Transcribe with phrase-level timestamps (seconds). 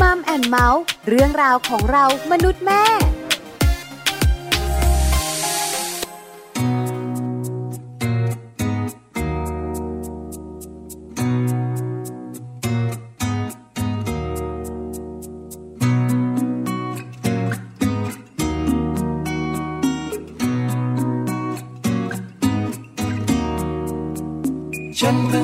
[0.00, 2.84] มัมแอนเมาส์เรื่องราวของเรามนุษย์แม่
[25.00, 25.43] ฉันเพิ่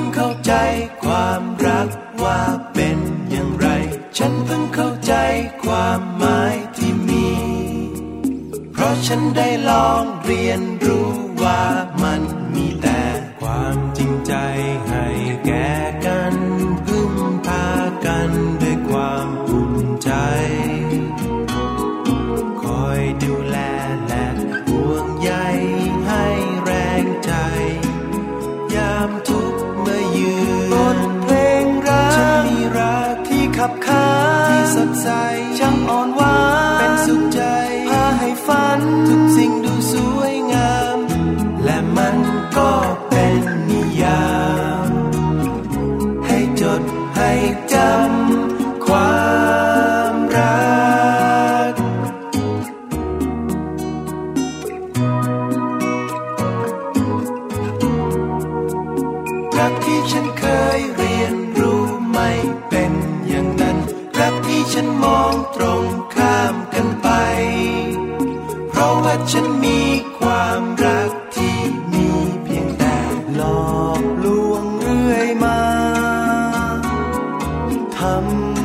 [78.01, 78.60] ท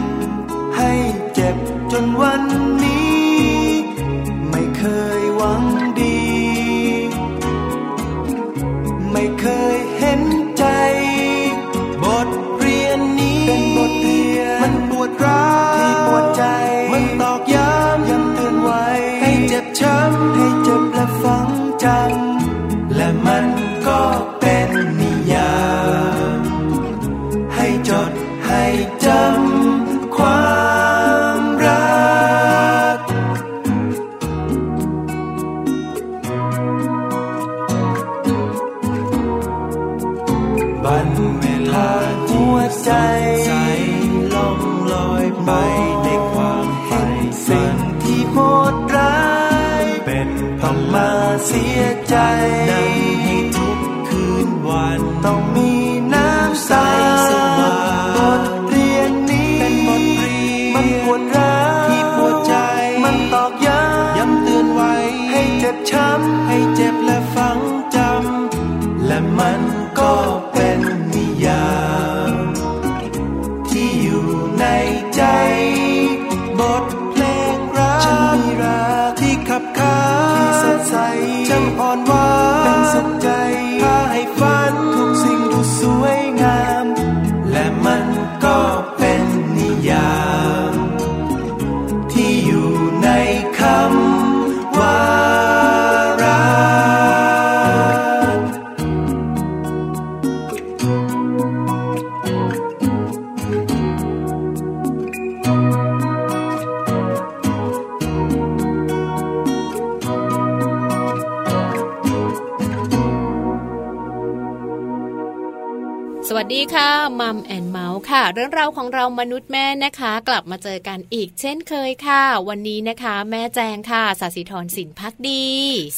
[116.74, 116.90] ค่ะ
[117.20, 117.65] มัมแอนเมาส์
[118.10, 125.46] ค่ะ เรื่องราวของเรามนุษย์แม่นะคะ กลับมาเจอกันอีกเช่นเคยค่ะ วันนี้นะคะ แม่แจงค่ะสาสิธรสินพักดี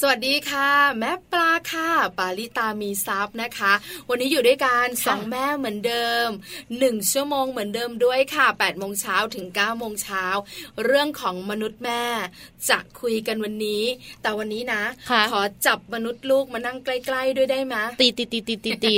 [0.01, 3.73] สวัสดีค่ะ แม่ปลาค่ะ ปาลิตามีซับนะคะ
[4.09, 6.29] วันนี้อยู่ด้วยกันสองแม่เหมือนเดิม
[6.79, 10.25] หนึ่งชั่วโมงเหมือนเดิมด้วยค่ะ8ปดโมงเช้าถึง9ก้าโมงเช้า
[10.85, 12.03] เรื่องของมนุษย์แม่
[12.69, 13.83] จะคุยกันวันนี้
[14.23, 18.95] แต่วันนี้นะค่ะขอจับมนุษย์ลูกมานั่งใกล้ ๆ ด้วยได้ไหมตีตีตีตีตีตี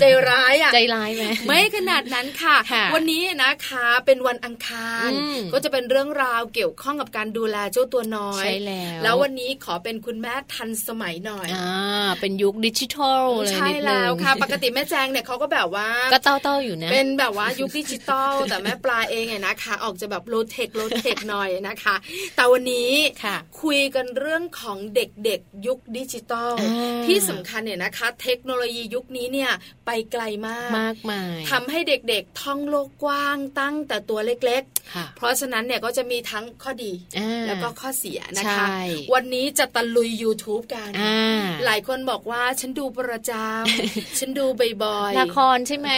[0.00, 2.56] ใจร้ายอะใจร้ายไหมไม่ขนาดนั้นค่ะค่ะ
[2.94, 21.94] วันนี้นะคะเป็นวันอังคารอืมก็จะเป็นเรื่องราวเกี่ยวข้องกับการดูแลเจ้าตัวน้อยใช่แล้ว แล้ววันนี้ขอเป็นคุณแม่ทันสมัยหน่อยอ่าเป็นยุคดิจิทัลเลยใช่นิดนึงแล้วค่ะ ปกติแม่แจงเนี่ยเขาก็แบบว่าก็เต้าเต้าๆอยู่นะเป็นแบบว่ายุคดิจิตอลแต่แม่ปลาเองเนี่ยนะคะ ออกจะแบบ low-tech low-tech หน่อยนะคะ
[22.36, 22.92] แต่วันนี้
[23.24, 29.50] ค่ะคุยกันเรื่องของเด็กๆยุคดิจิตอลอ่าที่สำคัญเนี่ยนะคะ เทคโนโลยียุคนี้เนี่ย
[29.86, 34.62] ไปไกลมากมากมายทำให้เด็กท่องโลกกว้างตั้งแต่ตัวเล็ก
[34.94, 38.78] ค่ะๆเพราะฉะนั้นเนี่ยก็จะมีทั้งข้อดีอ่าแล้วก็ข้อเสียนะคะใช่
[39.14, 44.46] วันนี้จะตะลุย YouTube กันอ่าหลายคนบอกว่าฉันดูประจำฉันดู
[44.84, 45.90] บ่อยๆละครใช่ไหม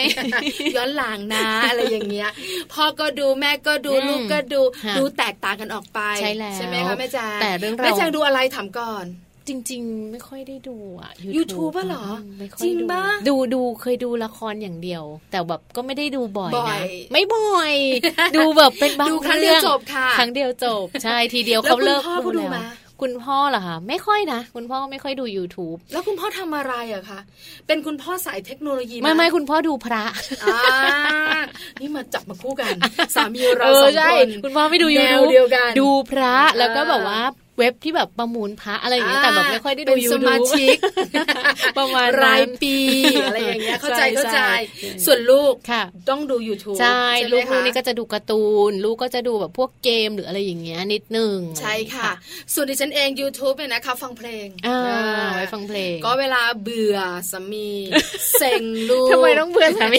[0.77, 2.31] ย้อนหลังนะ อะไรอย่างเงี้ย
[2.73, 9.07] พ่อก็ดูแม่ก็ดูอืมลูกก็ดูค่ะดูแตกต่างกันออกไปใช่แล้วไหมคะแม่แจงแต่เรื่องราวแม่แจงดูอะไรถามก่อน
[9.49, 17.75] จริง ๆ ไม่ค่อยได้ดูอะ YouTube อะเหรอมไม่ค่อยจริงดูปะดูดูเคยดูละครอย่างเดียว แต่แบบก็ไม่ได้ดูบ่อยบ่อนะยไม่บ่อย
[18.37, 22.59] ดูแบบเป็นบางดูครั้งเดียวรื่องจบค่ะครั้งเดียวจบ ใช่ทีเดียวแล้วเขาเลิกคุณพ่อก็ดูแล้วไหม
[23.03, 27.21] คุณพ่อเหรอคะไม่ค่อยนะคุณพ่อไม่ค่อยดู YouTube แล้วคุณพ่อทำอะไรอะคะ
[27.67, 30.05] เป็นคุณพ่อสายเทคโนโลยีหไม่ไม่คุณพ่อดูพระ
[30.45, 30.59] อ่า
[31.81, 32.75] นี่มาจับมาคู่กัน
[33.17, 37.21] สามีเราเอสอองใช่คนคุณพ่อไม่ดูแนว YouTube เดียวกันดูพระแล้วก็อ่าแบบว่า
[37.59, 40.79] เว็บที่แบบประมูลพระอะไรอย่างเงี้ยแต่แบบไม่ค่อยได้ดูเป็นยูสทูมาบชิก
[41.79, 42.77] ประมาณนั้นรายปี
[43.25, 44.53] อะไรอย่างเงี้ยเข้าใจใช่เข้าใจใช่
[45.05, 52.11] ส่วนลูกค่ะ ต้องดู YouTube ใช่ไหมลูกคะลูกนี่ก็จะดูการ์ตูน ลูกก็จะดูแบบพวกเกมหรืออะไรอย่างเงี้ยนิดนึงใช่ค่ะ
[52.55, 54.79] ส่วนดิฉันเอง YouTube เนี่ยนะคะฟังเพลงอ่า
[55.17, 56.99] อ่าไว้ฟังเพลง ก็เวลาเบื่อ
[57.31, 57.71] สามี
[58.39, 59.99] เซ็งลูกทำไมต้องเบื่อสามี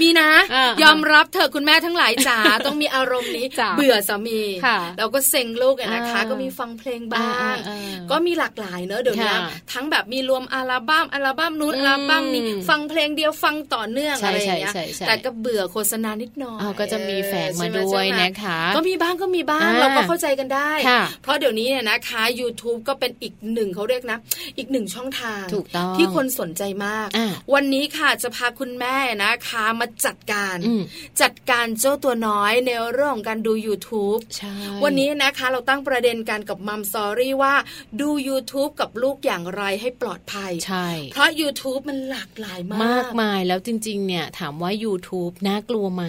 [0.00, 9.40] มีนะอ่ายอมรับเถอะคุณแม่ทั้งหลายจ๋าต้องมีอารมณ์นี้จ๋าเบื่อสามีค่ะแล้วก็เซ็งลูกอะนะคะอ่าก็มีฟังเพลงบ้างอ่าอ่าอ่าก็มีหลากหลายเนอะเดี๋ยวนี้ค่ะ
[9.72, 24.18] ทั้งแบบมีรวมอัลบั้มอัลบั้มนู้นอือัมลบั้มนี้ฟังเพลงเดียวฟังต่อเนื่องใช่อะไรอย่างเงี้ยใช่ใช่ใช่แต่ก็เบื่อโฆษณานิดหน่อยอ้าวก็จะมีแฝงมาใช่ไหด้วยใช่ไหมนะคะ ก็มีบ้างก็มีบ้างอ่าเราก็เข้าใจกันได้ค่ะเพราะเดี๋ยวนี้เนี่ยนะคะ YouTube ก็เป็นอีกหนึ่งเขาเรียกนะ
[24.58, 30.82] อีกหนึ่งช่องทางถูกต้องที่คนสนใจมากอ่าวันนี้ค่ะจะพาคุณแม่นะคะมาจัดการอืม
[31.22, 34.52] จัดการเจ้าตัวน้อยในเรื่องของการดู YouTube ใช่
[34.84, 37.54] วันนี้นะคะเราตั้งประเด็นกันกับมัมซอรี่ว่า
[38.00, 46.04] ดู YouTube กับลูกอย่างไรให้ปลอดภัย ใช่ เพราะ YouTube มันหลากหลายมาก มากมายแล้วจริง ๆ เนี่ย ถามว่า YouTube น่ากลัวไหม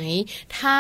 [0.60, 0.78] ถ้า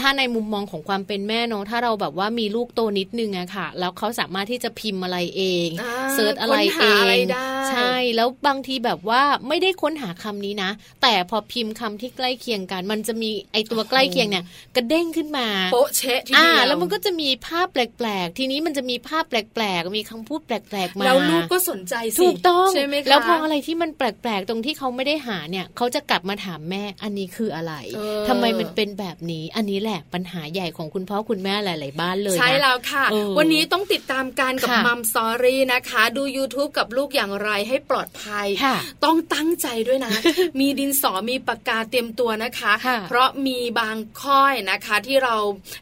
[0.00, 10.70] ถ้าในมุมมองของความเป็นแม่เนาะถ้าเราแบบว่ามีลูกโตนิดนึงอะค่ะ แล้วเขาสามารถที่จะพิมพ์อะไรเองอ่าเซิร์ชอะไรค้นเอหาอะไรงได้ใช่แล้วบางทีแบบว่าไม่ได้ค้นหาคำนี้นะ
[11.02, 14.44] แต่พอพิมพ์คำที่ใกล้เคียงกัน มันจะมีไอตัวใกล้เคียงเนี่ย
[14.76, 20.56] กระเด้งขึ้นมาโป๊ะเชะทีอ่าเดียวแล้วมันก็จะมีภาพแปลกๆ ทีนี้มันจะมีภาพแปลกๆ มีคำพูดแปล
[20.86, 40.14] กๆมาแล้วลูกก็สนใจสิถูกต้องใช่ไหมคะแล้วพออะไรที่มันแปลกๆ ตรงที่เขาไม่ได้หาเนี่ยเขาจะกลับมาถามแม่อันนี้คืออะไรเออทำไมมันเป็นแบบนี้อันนี้แหละปัญหาใหญ่ของคุณพ่อคุณแม่หลาย ๆ บ้านเลยนะใช่แล้วค่ะเออวันนี้ต้องติดตามการกับค่ะมัมสตอรี่นะคะ ดู YouTube กับลูกอย่างไรให้ปลอดภัยค่ะต้องตั้งใจด้วยนะ
[40.60, 45.36] มีดินสอมีปากกาเตรียมตัวนะคะค่ะเพราะมีบางข้อยนะคะที่เรา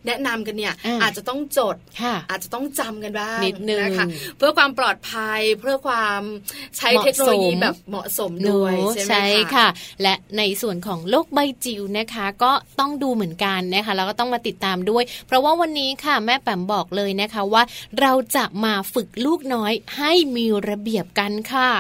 [0.07, 4.07] แนะนำกันเนี่ยอ่าอาจจะต้องจดค่ะอาจจะต้องจำกันบ้างนิดนึงนะคะ
[4.37, 6.21] เพื่อความปลอดภัยเพื่อความ
[6.77, 9.69] ใช้เหมาะเทคโนโลยีสมแบบเหมาะสมหนูด้วยใช่ไหมใช่คะค่ะ
[10.03, 17.63] และในส่วนของโลกใบจิ๋วนะคะ ก็ต้องดูเหมือนกันนะคะแล้วก็ต้องมาติดตามด้วย เพราะว่าวันนี้ค่ะแม่แปมบอกเลยนะคะว่า
[18.01, 21.71] เราจะมาฝึกลูกน้อยให้มีระเบียบกันค่ะ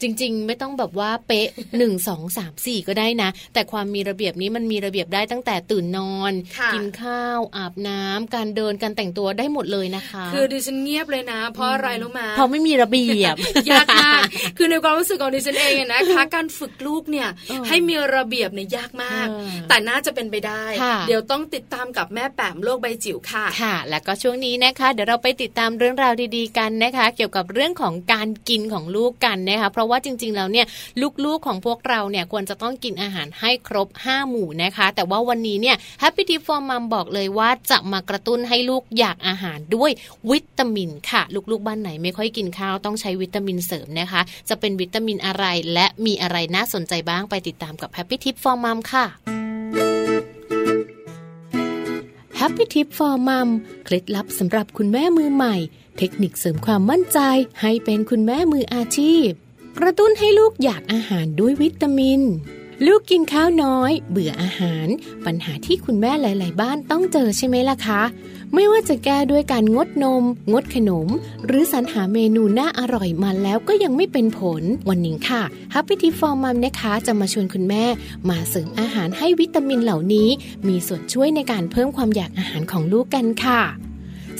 [0.00, 1.48] จริง ๆ ไม่ต้องแบบว่าเป๊ะ
[1.78, 13.34] หนึ่งสองสามสี่ก็ได้นะ แต่ความมีระเบียบนี้มันมีระเบียบได้ตั้งแต่ตื่นนอนค่ะกินข้าวอาบน้ำการเดินการแต่งตัวได้หมดเลยนะคะ คือดิฉันเงียบเลยนะ เพราะอะไรรู้ไหมเพราะไม่มีระเบียบ
[13.70, 14.22] ยากมาก
[14.58, 30.66] คือในความรู้สึกของดิฉันเองเนี่ยนะคะการฝึกลูกเนี่ยเออให้มีระเบียบเนี่ยยากมากเออแต่น่าจะเป็นไปได้ค่ะเดี๋ยวต้องติดตามกับแม่แปมโลกใบจิ๋วค่ะค่ะ แล้วก็ช่วงนี้นะคะ เดี๋ยวเราไปติดตามเรื่องราวดีๆกันนะคะ เกี่ยวกับเรื่องของการกินของลูกกันนะคะเพราะว่าจริง ๆ แล้วเนี่ย
[31.24, 39.90] ลูกๆของพวกเราเนี่ยควรจะต้องกินอาหารให้ครบ 5 หมู่นะคะ แต่ว่าวันนี้เนี่ย Happy Tip for Mom บอกเลยว่าจะมากระตุ้นให้ลูกอยากอาหารด้วย
[40.30, 45.44] วิตามินค่ะ ลูกๆบ้านไหนไม่ค่อยกินข้าวต้องใช้วิตามินเสริมนะคะ จะเป็นวิตามินอะไร
[45.74, 49.06] และมีอะไรน่าสนใจบ้างไปติดตามกับ Happy Tip for Mom ค่ะ
[52.40, 53.48] Happy Tip for Mom
[53.84, 55.56] เคล็ดลับสำหรับคุณแม่มือใหม่
[55.98, 57.18] เทคนิคเสริมความมั่นใจ
[57.62, 59.28] ให้เป็นคุณแม่มืออาชีพ
[59.78, 62.20] กระตุ้นให้ลูกอยากอาหารด้วยวิตามิน
[62.86, 64.86] ลูกกินข้าวน้อย เบื่ออาหาร
[65.26, 68.02] ปัญหาที่คุณแม่หลาย ๆ บ้านต้องเจอใช่ไหมล่ะคะ
[68.54, 71.08] ไม่ว่าจะแก้ด้วยการงดนม งดขนม
[71.46, 75.42] หรือสรรหาเมนูน่าอร่อยมาแล้วก็ยังไม่เป็นผล วันนี้ค่ะ
[75.74, 77.84] Happy Tip for Mom นะคะจะมาชวนคุณแม่
[78.28, 80.28] มาเสริมอาหารให้วิตามินเหล่านี้
[80.68, 83.60] มีส่วนช่วยในการเพิ่มความอยากอาหารของลูกกันค่ะ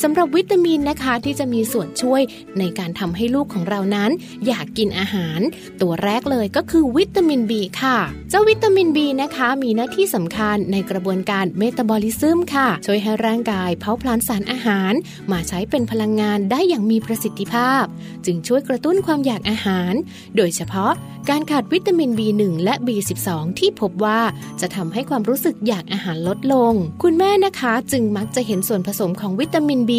[0.03, 2.23] สำหรับวิตามินนะคะที่จะมีส่วนช่วย
[2.59, 4.11] ในการทำให้ลูกของเรานั้น
[4.47, 5.41] อยากกินอาหาร
[5.83, 7.99] ตัวแรกเลยก็คือวิตามิน B ค่ะ
[8.31, 14.93] เจ้าวิตามิน B นะคะ มีหน้าที่สำคัญในกระบวนการเมตาบอลิซึมค่ะ ช่วยให้ร่างกายเผาผลาญสารอาหาร
[15.33, 17.85] มาใช้เป็นพลังงานได้อย่างมีประสิทธิภาพ
[18.27, 19.93] จึงช่วยกระตุ้นความอยากอาหาร
[20.37, 20.93] โดยเฉพาะ
[21.31, 24.21] การขาดวิตามิน B1 และ B12 ที่พบว่า
[24.61, 26.73] จะทำให้ความรู้สึกอยากอาหารลดลง
[27.03, 29.91] คุณแม่นะคะจึงมักจะเห็นส่วนผสมของวิตามิน B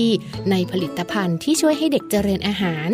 [0.51, 2.89] ในผลิตภัณฑ์ที่ช่วยให้เด็กเจริญอาหาร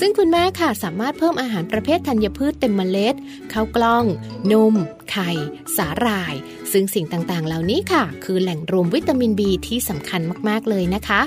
[0.00, 3.14] ซึ่งคุณแม่ค่ะสามารถเพิ่มอาหารประเภทธัญพืชเต็มเมล็ด
[3.52, 4.04] ข้าวกล้อง
[4.52, 4.74] นม
[5.10, 5.30] ไข่
[5.76, 6.34] สาหร่าย
[6.72, 11.20] ซึ่งสิ่งต่างๆ เหล่านี้ค่ะ คือแหล่งรวมวิตามิน B ที่สำคัญมากๆเลยนะคะ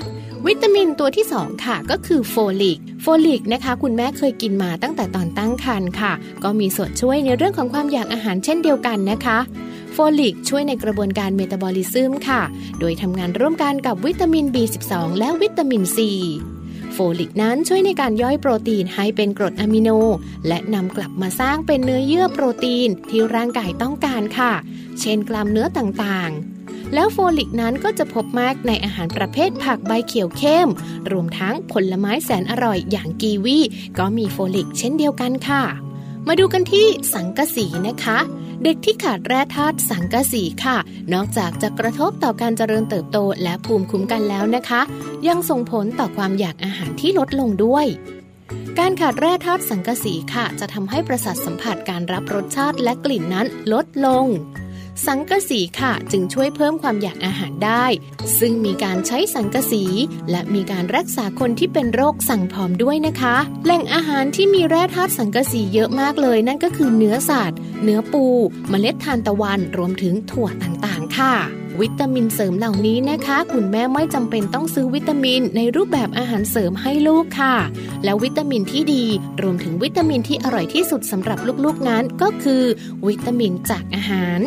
[0.46, 6.12] วิตามินตัวที่ 2 ค่ะก็คือโฟลิก โฟลิกนะคะ คุณแม่เคยกินมาตั้งแต่ตอนตั้งครรภ์ค่ะ
[6.44, 9.38] ก็มีส่วนช่วยในเรื่องของความอยากอาหารเช่นเดียวกันนะคะ
[10.20, 12.42] ลิกช่วยในกระบวนการเมตาบอลิซึมค่ะ
[12.80, 15.98] โดยทำงานร่วมกันกับวิตามิน B12 และวิตามิน C
[16.92, 19.88] โฟลิกนั้นช่วยในการย่อยโปรตีนให้เป็นกรดอะมิโน
[20.48, 24.52] และนำกลับมาสร้างเป็นเนื้อเยื่อโปรตีนที่ร่างกายต้องการค่ะ
[25.00, 30.68] เช่นกล้ามเนื้อต่างๆ แล้วโฟลิกนั้นก็จะพบมากในอาหารประเภทผักใบเขียวเข้ม
[31.10, 33.58] รวมทั้งผลไม้แสนอร่อยอย่างกีวี
[33.98, 35.62] ก็มีโฟลิกเช่นเดียวกันค่ะ
[36.28, 38.18] มาดูกันที่สังกะสีนะคะ
[38.64, 40.76] เด็กที่ขาดแร่ธาตุสังกะสีค่ะ
[41.12, 44.80] นอกจากจะกระทบต่อการเจริญเติบโตและภูมิคุ้มกันแล้วนะคะ
[45.28, 47.86] ยังส่งผลต่อความอยากอาหารที่ลดลงด้วย
[48.78, 54.26] การขาดแร่ธาตุสังกะสีค่ะ จะทำให้ประสาทสัมผัสการรับรสชาติและกลิ่นนั้นลดลง
[55.06, 57.84] สังกะสีค่ะ จึงช่วยเพิ่มความอยากอาหารได้
[58.38, 59.84] ซึ่งมีการใช้สังกะสี
[60.30, 68.24] และมีการรักษาคนที่เป็นโรคสั่งผอมด้วยนะคะ แหล่งอาหารที่มีแร่ธาตุสังกะสีเยอะมากเลย นั่นก็คือเนื้อสัตว์ เนื้อปู
[68.68, 71.34] เมล็ดทานตะวันรวมถึงถั่วต่างๆ ค่ะ
[71.80, 77.56] วิตามินเสริมเหล่านี้นะคะ คุณแม่ไม่จำเป็นต้องซื้อวิตามินในรูปแบบอาหารเสริมให้ลูกค่ะ
[78.04, 79.04] แล้ววิตามินที่ดี
[79.42, 82.62] รวมถึงวิตามินที่อร่อยที่สุดสำหรับลูกๆนั้นก็คือ
[83.06, 84.40] วิตามินจากอาหาร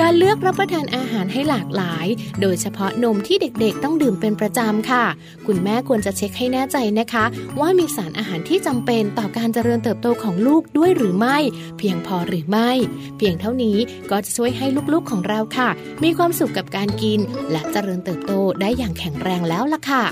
[0.00, 2.06] การเลือกรับประทานอาหารให้หลากหลาย
[2.40, 5.04] โดยเฉพาะนมที่เด็กๆ ต้องดื่มเป็นประจำค่ะ
[5.46, 7.24] คุณแม่ควรจะเช็คให้แน่ใจนะคะ
[7.60, 11.38] ว่ามีสารอาหารที่จำเป็นต่อการเจริญเติบโตของลูกด้วยหรือไม่
[11.78, 12.70] เพียงพอหรือไม่
[13.18, 13.76] เพียงเท่านี้
[14.10, 15.68] ก็จะช่วยให้ลูกๆของเราค่ะ
[16.04, 20.04] มีความสุขกับการกิน และเจริญเติบโตได้อย่างแข็งแรงแล้วล่ะค่ะ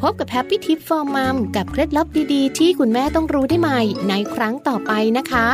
[0.00, 5.46] พบกับ Happy Tip for Mom กับเคล็ดลับดีๆ ที่คุณแม่ต้องรู้ได้ใหม่ในครั้งต่อไปนะคะ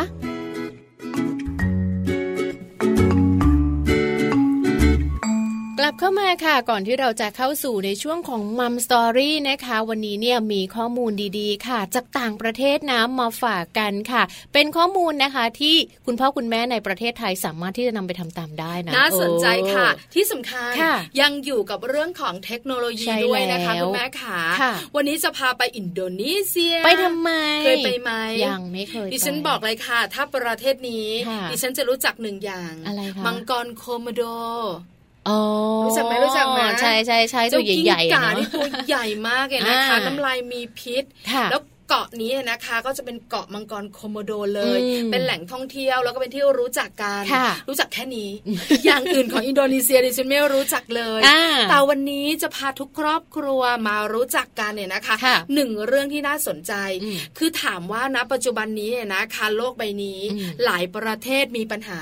[5.80, 27.30] กลับเข้ามาค่ะก่อนที่เราจะเข้าสู่ในช่วงของมัมสตอรี่นะคะ วันนี้เนี่ยมีข้อมูลดีๆ ค่ะ จากต่างประเทศนะมาฝากกันค่ะ เป็นข้อมูลนะคะที่คุณพ่อคุณแม่ในประเทศไทยสามารถที่จะนำไปทำตามได้นะน่าสนใจค่ะโอ้ที่สำคัญค่ะยังอยู่กับเรื่องของเทคโนโลยีใช่ด้วยนะคะแล้วคุณแม่ขาค่ะวันนี้จะพาไปอินโดนีเซีย ไปทำไม
[27.64, 28.11] เคยไปไหม
[28.47, 34.33] ยังไม่เคยดิฉันไปบอกเลยค่ะ ถ้าประเทศนี้ค่ะดิฉันจะรู้จักหนึ่งอย่างอะไรคะมังกรโคโมโดอ๋
[34.73, 34.96] อ
[35.87, 48.31] รู้จักไหมรู้จักไหมใช่ใช่ใช่ตัวใหญ่ๆเจ้ากิ้งก่าอะเนนี่อะตัวใหญ่มากเลยนะคะอ่าน้ำลายมีพิษค่ะแล้ว เกาะนี้นะคะ ก็จะเป็นเกาะมังกรโคโมโดเลยอืมเป็นแหล่งท่องเที่ยวแล้วก็เป็นที่รู้จักกันค่ะรู้จักแค่นี้
[48.85, 51.40] อย่างอื่นของอินโดนีเซียดิฉันไม่รู้จักเลยอ่า
[51.71, 62.00] แต่วันนี้จะพาทุกครอบครัวมารู้จักกันเนี่ยนะคะค่ะหนึ่งเรื่องที่น่าสนใจอืมคือถามว่าณปัจจุบันนี้เนี่ยนะคะโลกใบนี้อืมหลายประเทศมีปัญหา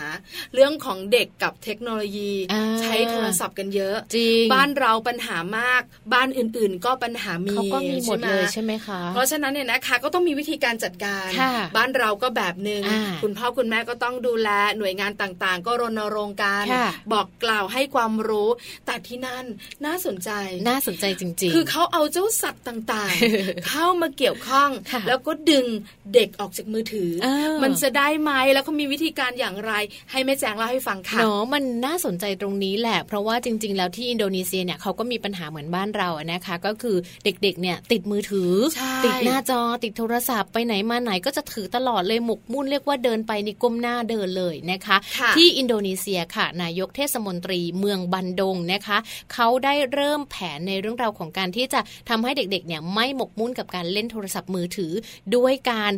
[0.55, 18.49] เรื่องของเด็กกับเทคโนโลยีอ่าใช้โทรศัพท์กันเยอะจริงบ้านเราปัญหามาก บ้านอื่นๆ ก็ปัญหามีเขาก็มีหมดใช่ไเลยใช่ไหมคะเพราะฉะนั้นเนี่ยนะคะ ก็ต้องมีวิธีการจัดการค่ะบ้านเราก็แบบหนึง่งอ่าคุณพ่อคุณแม่ก็ต้องดูแลหน่วยงานต่างๆ ก็รณรงค์การค่ะบอกกล่าวให้ความรู้
[18.87, 19.45] แต่ที่นั่น
[19.87, 20.31] น่าสนใจ
[20.69, 25.66] น่าสนใจจริง ๆ คือเขาเอาเจ้าสัตว์ต่างๆ เข้ามาเกี่ยวข้องค่ะแล้วก็ดึง
[26.14, 29.73] เด็กออกจากมือถือเออมันจะได้ไหมแล้วเขามีวิธีการอย่างไร
[30.11, 48.99] ให้แม่แจงเล่าให้ฟังค่ะเนาะมันน่าสนใจตรงนี้แหละ เพราะว่าจริง ๆ แล้วที่อินโดนีเซียเนี่ยเขาก็มีปัญหาเหมือนบ้านเราอะนะคะ ก็คือเด็กๆเนี่ยติดมือถือใช่ติดหน้าจอติดโทรศัพท์ไปไหนมาไหนก็จะถือตลอดเลยหมกมุ่นเรียกว่าเดินไปนี่ก้มหน้าเดินเลยนะคะค่ะที่อินโดนีเซียค่ะ นายกเทศมนตรีเมืองบันดงนะคะ
[49.33, 54.92] เขาได้เริ่มแผนในเรื่องราวของการที่จะทำให้เด็กๆเนี่ยไม่หมกมุ่นกับการเล่นโทรศัพท์มือถือ
[55.35, 55.92] ด้วยการ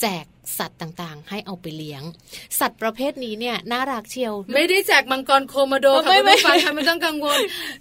[0.00, 0.26] แจก
[0.58, 2.02] สัตว์ต่างๆ ให้เอาไปเลี้ยง
[2.60, 7.38] สัตว์ประเภทนี้เนี่ยน่ารักเชียว ไม่ได้แจกมังกรโคโมโดค่ะไม่คุณไม่ผู้ฟังค่ะไม่ต้องกังวล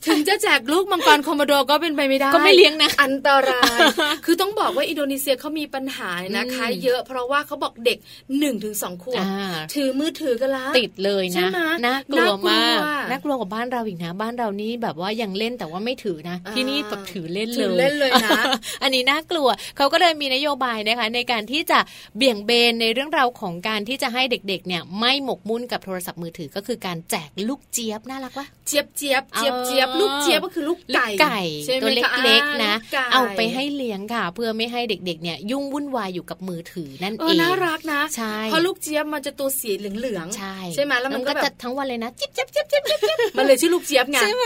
[0.08, 3.80] ถึงจะแจกลูกมังกรโคโมโดก็เป็นไปไม่ได้ก็ไม่เลี้ยงนะอันตราย
[4.26, 18.40] คือต้องบอกว่าอินโดนีเซียเขามีปัญหานะคะอืมเยอะเพราะว่าเขาบอกเด็ก1นถึงสขวบอ่าถือมือถือกันละติดเลยใช่นะไหมน่ากลัวมากน่ากลัวน่ากลัวกว่าบ้านเราอีกนะ บ้านเรานี่แบบว่ายังเล่นแต่ว่าไม่ถือนะอ่าที่นี่แบบถือเล่นถืเลอยเล่นเลยนะ
[18.84, 21.80] อันนี้น่ากลัวเขาก็เลยมีนโยบายนะคะในการที่จะ
[22.18, 44.46] เบี่ยงเบนในเรื่องราวของการที่จะให้เด็กๆเนี่ยไม่หมกมุ่นกับโทรศัพท์มือถือก็คือการแจกลูกเจี๊ยบน่ารักปะเจี๊ยบเจี๊ยบเจี๊ยบเออเจี๊ยบลูกเจี๊ยบก็คือลูกลูกไก่ไก่ใช่ไหมตัวคะเล็กๆนะลูกไก่เอาไปให้เลี้ยงค่ะ เพื่อไม่ให้เด็กๆเนี่ยยุ่งวุ่นวายอยู่กับมือถือนั่นเอเอองน่ารักนะใช่เพราะลูกเจี๊ยบมันจะตัวสีเหลืองๆใช่ใช่ไหมแล้วมันก็จะแบบทั้งวันเลยนะจิ๊บจิ๊บจิ๊บจิ๊บจิ๊บจิ๊บมันเลยชื่อลูกเจี๊ยบไงใช่ไหม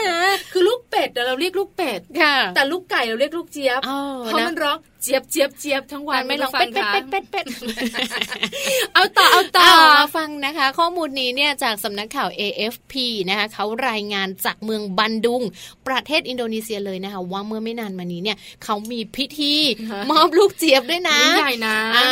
[0.53, 8.25] คือลูกเป็ดอะเราเรียกลูกเป็ดค่ะแต่ลูกไก่เราเรียกลูกเจี๊ยบอ๋อเพราะนะมันร้องเจี๊ยบเจี๊ยบเจี๊ยบทั้งวัมันนไม่ร้องคุเป็ณดผู้เป็ฟัดงเป็ดคะเป็ดเป็ดเป็ด
[8.93, 12.93] เอาต่อเอาต่อต่อมาฟังนะคะ ข้อมูลนี้เนี่ยจากสำนักข่าว AFP
[13.29, 15.41] นะคะเขารายงานจากเมืองบันดุง
[15.87, 19.53] ประเทศอินโดนีเซียเลยนะคะ ว่าเมื่อไม่นานมานี้เนี่ยเขามีพิธี
[20.11, 22.09] มอบลูกเจี๊ยบด้วยนะยิ่งใหญ่นะอ่า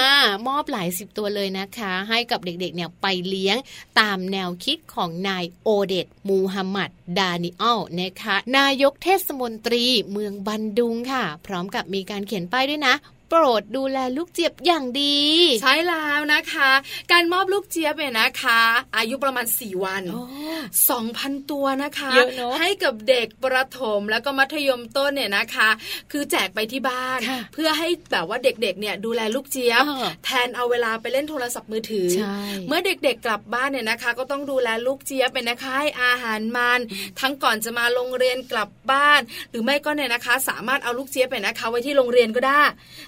[0.48, 3.58] มอบหลายสิบตัวเลยนะคะ ให้กับเด็กๆเนี่ยไปเลี้ยง
[4.00, 6.90] ตามแนวคิดของนายโอเดตมูฮัมหมัด
[7.20, 12.94] ดานิอัลนะคะนายกเทศมนตรีเมืองบันดุงค่ะ พร้อมกับมีการเขียนป้ายด้วยนะ
[13.30, 15.20] โปรดดูแลลูกเจี๊ยบอย่างดี
[15.62, 16.72] ใช่แล้วนะคะ
[17.12, 18.62] การมอบลูกเจี๊ยบเนี่ยนะคะ
[18.96, 20.24] อายุประมาณ 4 วันโอ้
[20.88, 25.70] 2,000 ตัวนะคะเยอะเนอะให้กับเด็กประถมแล้วก็มัธยมต้นเนี่ยนะคะ
[26.12, 36.80] คือแจกไปที่บ้านค่ะเพื่อให้แบบว่าเด็กๆเนี่ยดูแลลูกเจี๊ยบเออแทนเอาเวลาไปเล่นโทรศัพท์มือถือใช่เมื่อเด็กๆกลับบ้านเนี่ยนะคะ ก็ต้องดูแลลูกเจี๊ยบเป็นนะคะให้อาหารมัน
[37.20, 42.64] ทั้งก่อนจะมาโรงเรียนกลับบ้าน หรือไม่ก็เนี่ยนะคะ สามารถเอาลูกเจี๊ยบไปนะคะ ไว้ที่โรงเรียนก็ได้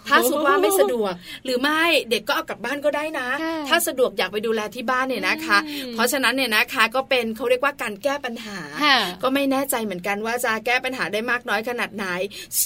[0.10, 1.14] ถ้าสมมติว่าไม่สะดวก
[1.46, 12.06] หรือไม่เด็กก็เอากลับบ้านก็ได้นะค่ะถ้าสะดวกอยากไปดูแลที่บ้านเนี่ยนะคะอืมเพราะฉะนั้นเนี่ยนะคะก็เป็นเขาเรียกว่าการแก้ปัญหาค่ะก็ไม่แน่ใจเหมือนกันว่าจะแก้ปัญหาได้มากน้อยขนาดไหน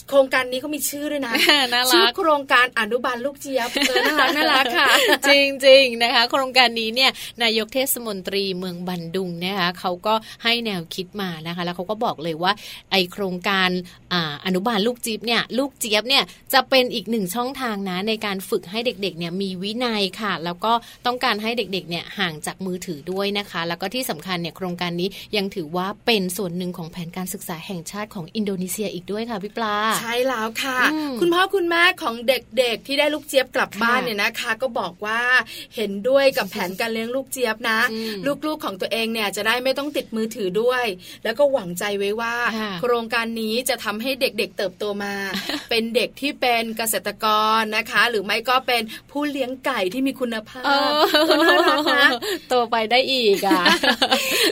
[0.10, 1.34] โครงการนี้เขามีชื่อด้วยนะ
[1.74, 4.88] น่าชื่อรักโครงการอนุบาลลูกเจี๊ยบเออน่ารักน่ารักค่ะ
[5.28, 7.12] จริงจริงๆนะคะ โครงการนี้เนี่ย
[7.44, 12.52] นายกเทศมนตรีเมืองบันดุงนะคะเขาก็ให้แนวคิดมานะคะ แล้วเขาก็บอกเลยว่า
[12.92, 13.70] ไอโครงการ
[14.14, 16.24] อ่าอนุบาลลูกจี๊บเนี่ยลูกเจี๊ยบเนี่ย
[16.54, 20.74] จะเป็นอีกหนึ่งช่องทางนะในการฝึกให้เด็กๆเนี่ยมีวินัยค่ะ แล้วก็
[21.06, 35.22] ต้องการให้เด็กๆเนี่ยห่างจากมือถือด้วยนะคะ แล้วก็ที่สำคัญเนี่ยโครงการนี้ยังถือว่าเป็นส่วนหนึ่งของแผนการศึกษาแห่งชาติของอินโดนีเซียอีกด้วยค่ะพี่ปลาใช่แล้วค่ะอืมคุณพ่อคุณแม่ของเด็กๆ ที่ได้ลูกเจี๊ยบกลับบ้านค่ะเนี่ยนะคะ ก็บอกว่า
[35.76, 40.86] เห็นด้วยกับแผนการเลี้ยงลูกเจี๊ยบนะอืมลูกๆของตัวเองเนี่ยจะได้ไม่ต้องติดมือถือด้วย
[41.24, 45.14] แล้วก็หวังใจไว้ว่าค่ะโครงการนี้จะทำให้เด็กๆเติบโตมา
[45.70, 47.28] เป็นเด็กที่เป็นเกษตรก
[47.62, 52.10] รนะคะ หรือไม่ก็เป็นผู้เลี้ยงไก่ที่มีคุณภาพเออเออน่ารักนะ
[52.50, 53.64] โตไปได้อีกอะ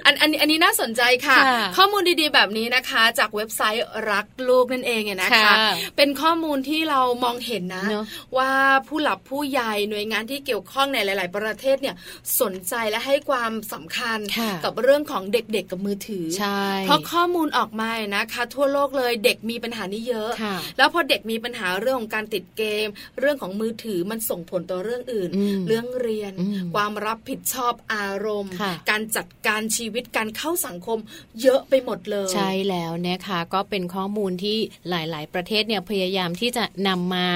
[0.06, 5.56] อันอันนี้อันนี้น่าสนใจค่ะค่ะ ข้อมูลดีๆแบบนี้นะคะ จากเว็บไซต์รักลูกนั่นเองเนี่ยนะคะค่ะ
[5.98, 8.06] เป็นข้อมูลที่เรามองเห็นนะเนอะ
[8.38, 8.52] ว่า
[8.88, 11.95] ผู้หลับผู้ใหญ่หน่วยงานที่เกี่ยวข้องในหลาย ๆ ประเทศเนี่ย
[12.41, 22.88] สนใจและให้ความสำคัญค่ะกับเรื่องของเด็กๆกับมือถือใช่เพราะข้อมูลออกมานะคะ ทั่วโลกเลยเด็กมีปัญหานี้เยอะค่ะแล้วพอเด็กมีปัญหาเรื่องของการติดเกม
[23.19, 31.00] เรื่องของมือถือมันส่งผลต่อเรื่องอื่นอืมเรื่องเรียนอืมความรับผิดชอบอารมณ์ค่ะการจัดการชีวิตการเข้าสังคม
[31.41, 34.58] เยอะไปหมดเลย ใช่แล้วนะคะก็เป็นข้อมูลที่
[34.89, 37.28] หลาย ๆ ประเทศเนี่ยพยายามที่จะนำมา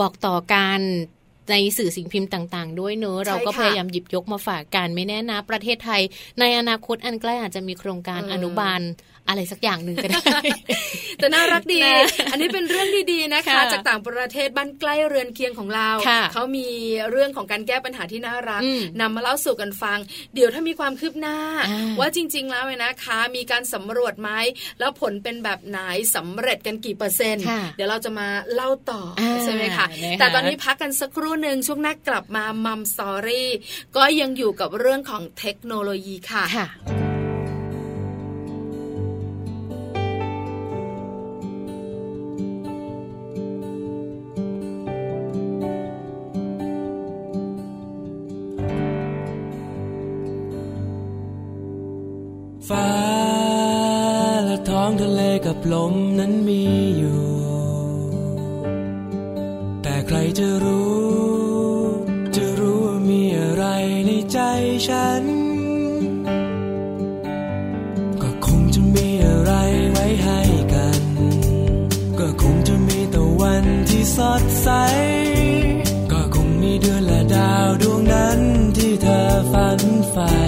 [0.00, 0.80] บอกต่อกัน
[1.50, 6.02] ในสื่อสิ่งพิมพ์ต่าง ๆ ด้วยเนอะเราก็ค่ะพยายามหยิบยกมาฝากกันไม่แน่นะ ประเทศไทย
[6.40, 8.80] ในอนาคตอันใกล้อาจจะมีโครงการเออออนุบาล
[9.28, 10.20] อะไรสักอย่างหนึ่งก็ได้
[11.18, 16.68] แต่น่ารักดีนะอันนี้เป็นเรื่องดีๆนะคะค่ะจากต่างประเทศบ้านใกล้เรือนเคียงของเราค่ะเขามี
[17.10, 19.98] เรื่องของการแก้ปัญหาที่น่ารักอืมนำมาเล่าสู่กันฟัง
[20.34, 21.36] เดี๋ยวถ้ามีความคืบหน้า
[21.68, 24.30] อ่าว่าจริง ๆ แล้วเนี่ยนะคะ มีการสำรวจไหม
[24.80, 25.78] แล้วผลเป็นแบบไหน
[26.14, 33.48] สำเร็จกันกี่เปอร์เซ็นต์ค่ะเดี๋ยวเราจะมาเล่าต่ออาใช่ไหมคะนะคะแต่ตอนนี้พักกันสักครู่หนึ่งช่วงหน้ากลับมามัมสตอรี่
[33.96, 36.44] ก็ยังอยู่กับเรื่องของเทคโนโลยีค่ะ
[55.02, 56.62] ทะเลกับลมนั้นมี
[56.98, 57.22] อยู่
[59.82, 61.02] แต่ใครจะรู้
[62.36, 63.64] จะรู้ว่ามีอะไร
[64.06, 64.38] ในใจ
[64.88, 65.24] ฉัน
[68.22, 69.52] ก็คงจะมีอะไร
[69.90, 70.40] ไว้ให้
[70.72, 71.02] กัน
[72.18, 74.68] ก็คงจะมีตะวันที่สดใส
[76.12, 78.02] ก็คงมีเดือนและดาวดวง
[80.14, 80.41] ฉั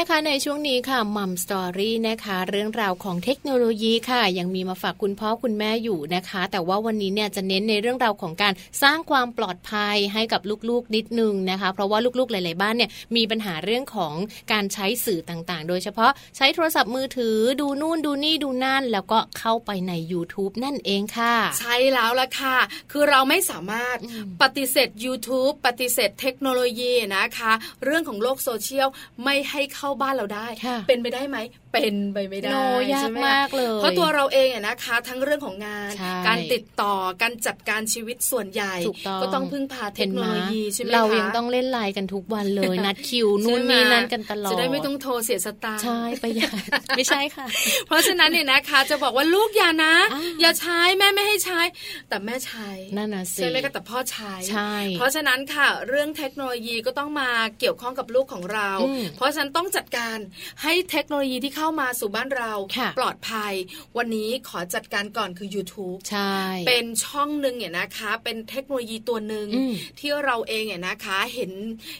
[0.00, 14.14] นะคะในช่วงนี้ค่ะมัมสตอรี่นะคะ เรื่องราวของเทคโนโลยีค่ะ ยังมีมาฝากคุณพ่อคุณแม่อยู่นะคะ แต่ว่าวันนี้เนี่ยจะเน้นในเรื่องราวของการสร้างความปลอดภัยให้กับลูกๆนิดนึงนะคะ เพราะว่าลูกๆหลาย ๆบ้านเนี่ยมีปัญหาเรื่องของ
[14.52, 22.56] การใช้สื่อต่างๆ โดยเฉพาะใช้โทรศัพท์มือถือดูนู่นดูนี่ดูนั่น แล้วก็เข้าไปใน YouTube นั่นเองค่ะ ใช่แล้วล่ะค่ะ
[22.92, 27.52] คือเราไม่สามารถอืมปฏิเสธ YouTube ปฏิเสธเทคโนโลยีนะคะ
[27.84, 28.88] เรื่องของโลกโซเชียล
[29.24, 31.38] ไม่ให้เข้าบ้านเราได้ค่ะเป็นไปได้ไหม
[31.72, 32.56] เป็นไปไม่ได้โน
[32.92, 46.52] ยากใช่ไหมากเลย เพราะตัวเราเองอะนะคะ ทั้งเรื่องของงานใช่การติดต่อการจัดการชีวิตส่วนใหญ่ถูกต้องก็ต้องพึ่งพาเทคโนโลยีใช่ไหมเราคะยังต้องเล่นไลน์กันทุกวันเลยนัดคิวนู่นใช่ไหมนี่นั่นกันตลอดจะได้ไม่ต้องโทรเสียสตางค์ใช่ประหยัด
[46.96, 47.46] ไม่ใช่ค่ะ
[47.86, 51.60] เพราะฉะนั้นเนี่ยนะคะ จะบอกว่าลูกอย่านะอ่าอย่าใช้แม่ไม่ให้ใช้
[52.08, 57.30] แต่แม่ใช้นั่นน่ะสิใช่ไหมคะแต่พ่อใช้ใช่ เพราะฉะนั้นค่ะ เรื่องเทคโนโลยีก็ต้องมา
[57.60, 60.18] เกี่ยวข้องกับลูกของเราอืมเพราะฉะนั้นต้องจัดการ
[60.62, 63.52] ให้เทคโนโลยีที่เข้ามาสู่บ้านเราค่ะปลอดภัย
[63.96, 66.34] วันนี้ขอจัดการก่อนคือ YouTube ใช่
[66.68, 71.52] เป็นช่องหนึ่งเนี่ยนะคะ เป็นเทคโนโลยีตัวหนึ่งอืมที่เราเองเนี่ยนะคะเห็น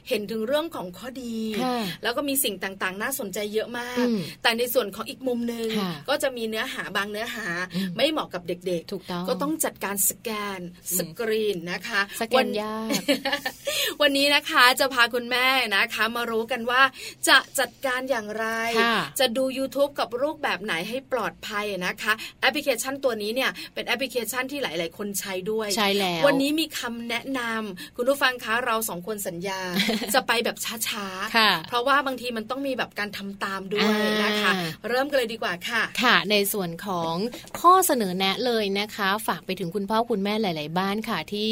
[0.09, 10.61] เห็นถึงเรื่องของข้อดีค่ะแล้วก็มีสิ่งต่างๆ น่าสนใจเยอะมากอืมแต่ในส่วนของอีกมุมหนึ่งค่ะก็จะมีเนื้อหาบางเนื้อหาอืมไม่เหมาะกับเด็กถูกต้องก็ต้องจัดการสแกน
[10.99, 13.01] สกรีนนะคะสแกวันยาก
[14.03, 16.83] วันนี้นะคะจะพาคุณแม่นะคะ มารู้กันว่า
[17.29, 18.47] จะจัดการอย่างไร
[18.81, 29.61] ค่ะจะดู YouTube กับรูปแบบไหนให้ปลอดภัยนะคะ แอปพลิเคชันตัวนี้เนี่ยเป็นแอปพลิเคชันที่หลาย ๆ คนใช้ด้วยใช่แล้ววันนี้มีคำแนะนำคุณผู้ฟังคะเราสองคนสัญญา
[30.15, 37.15] จะไปแบบช้าค่ะๆเพราะว่าบางทีมันต้องมีแบบการทำตามด้วยนะคะอ่าเริ่มกันเลยดีกว่าค่ะ ค่ะ ในส่วนของ
[37.61, 41.51] ข้อเสนอแนะเลยนะคะ ฝากไปถึงคุณพ่อคุณแม่หลาย ๆ บ้านค่ะที่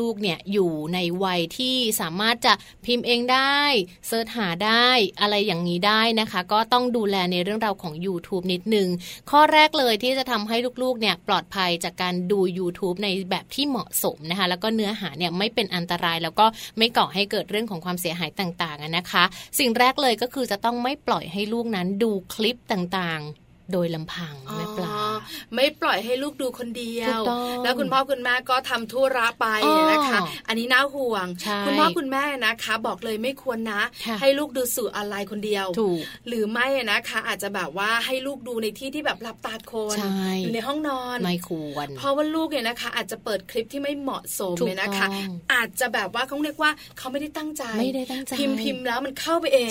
[0.00, 2.52] ลูก ๆ เนี่ยอยู่ในวัยที่สามารถจะ
[2.84, 3.60] พิมพ์เองได้
[4.06, 4.88] เสิร์ชหาได้
[5.20, 8.88] อะไรอย่างนี้ได้นะคะ ก็ต้องดูแลในเรื่องราวของ YouTube นิดนึง
[9.30, 16.46] ข้อแรกเลยที่จะทำให้ลูกๆเนี่ยปลอดภัยจากการดู YouTube ในแบบที่เหมาะสมนะคะ แล้วก็เนื้อหาเนี่ยไม่เป็นอันตราย แล้วก็
[16.78, 19.24] ไม่ก่อให้เกิดเรื่องของความเสียหายต่างๆนะคะ
[19.58, 25.10] สิ่งแรกเลยก็คือจะต้องไม่ปล่อยให้ลูกนั้นดูคลิปต่างๆ โดยลำพังแม่ปลาอ๋อ
[25.54, 49.70] ไม่ปล่อยให้ลูกดูคนเดียถูวกต้องแล้วคุณพ่อคุณแม่ก็ทำธุระไปอ๋อนะคะ อันนี้น่าห่วงใช่คุณพ่อคุณแม่นะคะ บอกเลยไม่ควรนะค่ะให้ลูกดูสื่อออนไลน์คนเดียวถูกหรือไม่นะคะ อาจจะแบบว่าให้ลูกดูในที่ที่แบบรับตาคนใช่อยู่ในห้องนอนไม่ควร เพราะว่าลูกเนี่ยนะคะ อาจจะเปิดคลิปที่ไม่เหมาะสมถูกเนี่ยนะคะต้องอาจจะแบบว่าเขาเรียกว่าเขาไม่ได้ตั้งใจไม่ได้ตั้งใจพิมพ์พิมพ์แล้วมันเข้าไปเอง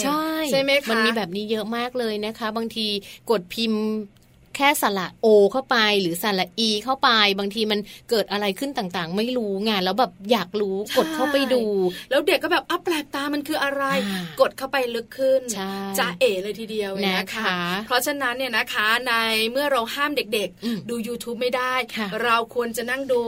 [0.52, 2.88] ใช่ไหมคะมันมีแบบนี้เยอะมากเลยนะคะ บางที
[3.32, 4.10] กดพิมพ์ um,
[4.56, 7.10] แค่สระโอเข้าไปหรือสระอีเข้าไป
[7.40, 11.64] บางทีมันเกิดอะไรขึ้นต่างๆ ไม่รู้ไงแล้วแบบอยากรู้กดเข้าไปดู
[12.10, 19.14] แล้วเด็กก็แบบอ้าวแปลกตามันคืออะไรอ่ากดเข้าไปลึกขึ้นใช่จะเอ๋เลยทีเดียวนะนะคะคะ เพราะฉะนั้นเนี่ยนะคะใน
[19.52, 23.22] เมื่อเราห้ามเด็กอืมๆดู YouTube ไม่ได้ค่ะเราควรจะนั่งดู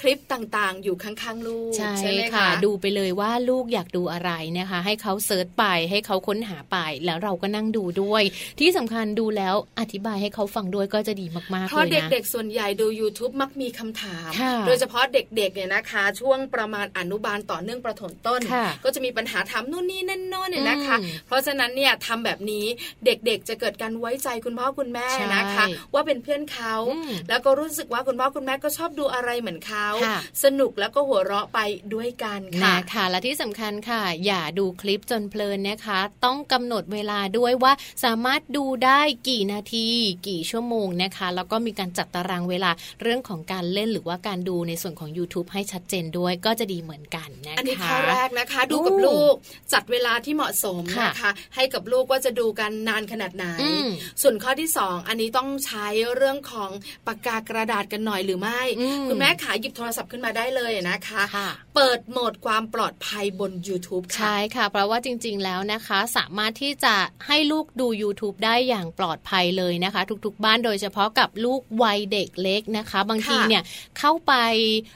[0.00, 8.22] คลิปต่างๆ อยู่ข้างๆลูกใช่ไหมค่ะคะดูไปเลยว่าลูกอยากดูอะไรนะคะ ให้เขาเซิร์ชไปให้เขาค้นหาไปแล้วเราก็นั่งดูด้วย
[8.60, 22.64] ที่สำคัญดูแล้วอธิบายให้เขาฟังด้วยก็จะดีมากๆเพราะเลยนะเด็กๆส่วนใหญ่ดู YouTube มักมีคำถามค่ะโดยเฉพาะเด็กๆเนี่ยนะคะ ช่วงประมาณอนุบาลต่อเนื่องประถมต้นค่ะก็จะมีปัญหาถามนู่นนี่นั่นโน่นเนี่ยนะคะอืมเพราะฉะนั้นเนี่ยทำแบบนี้
[23.04, 31.60] เด็กๆจะเกิดการไว้ใจคุณพ่อคุณแม่นะคะใช่ว่าเป็นเพื่อนเขาอืมแล้วก็รู้สึกว่าคุณพ่อคุณแม่ก็ชอบดูอะไรเหมือนเขาค่ะสนุกแล้วก็หัวเราะไป
[31.94, 37.72] ด้วยกันค่ะนะคะและที่สำคัญค่ะ อย่าดูคลิปจนเพลินนะคะ ต้องกำหนดเวลาด้วยว่า
[38.04, 39.88] สามารถดูได้กี่นาที
[40.28, 42.70] กี่ชั่วโมงนะคะ แล้วก็มีการจัดตารางเวลา
[43.02, 49.34] เรื่องของการเล่นหรือว่าการดูในส่วนของ YouTube ให้ชัดเจนด้วยก็จะดีเหมือนกันนะคะอันนี้ข้อแรกนะคะ ดูกับลูก
[49.72, 53.88] จัดเวลาที่เหมาะสมค่ะนะคะ ให้กับลูกว่าจะดูกันนานขนาดไหนอืม
[54.22, 55.86] ส่วนข้อที่สองอันนี้ต้องใช้
[56.16, 56.70] เรื่องของ
[57.06, 66.94] ปากกากระดาษกันหน่อยหรือไม่อืมคุณแม่ขาหยิบโทรศัพท์ขึ้นมาได้เลยนะคะค่ะเปิดโหมดความปลอดภัยบน YouTube ค่ะใช่ค่ะ เพราะว่าจริง ๆ แล้วนะคะ สามารถที่จะ
[67.26, 73.62] ให้ลูกดู YouTube ได้อย่างปลอดภัยเลยนะคะ ทุกๆบ้านโดยเฉพาะกับลูกวัยเด็กเล็กนะคะ บางทีค่ะเนี่ย
[73.98, 74.32] เข้าไป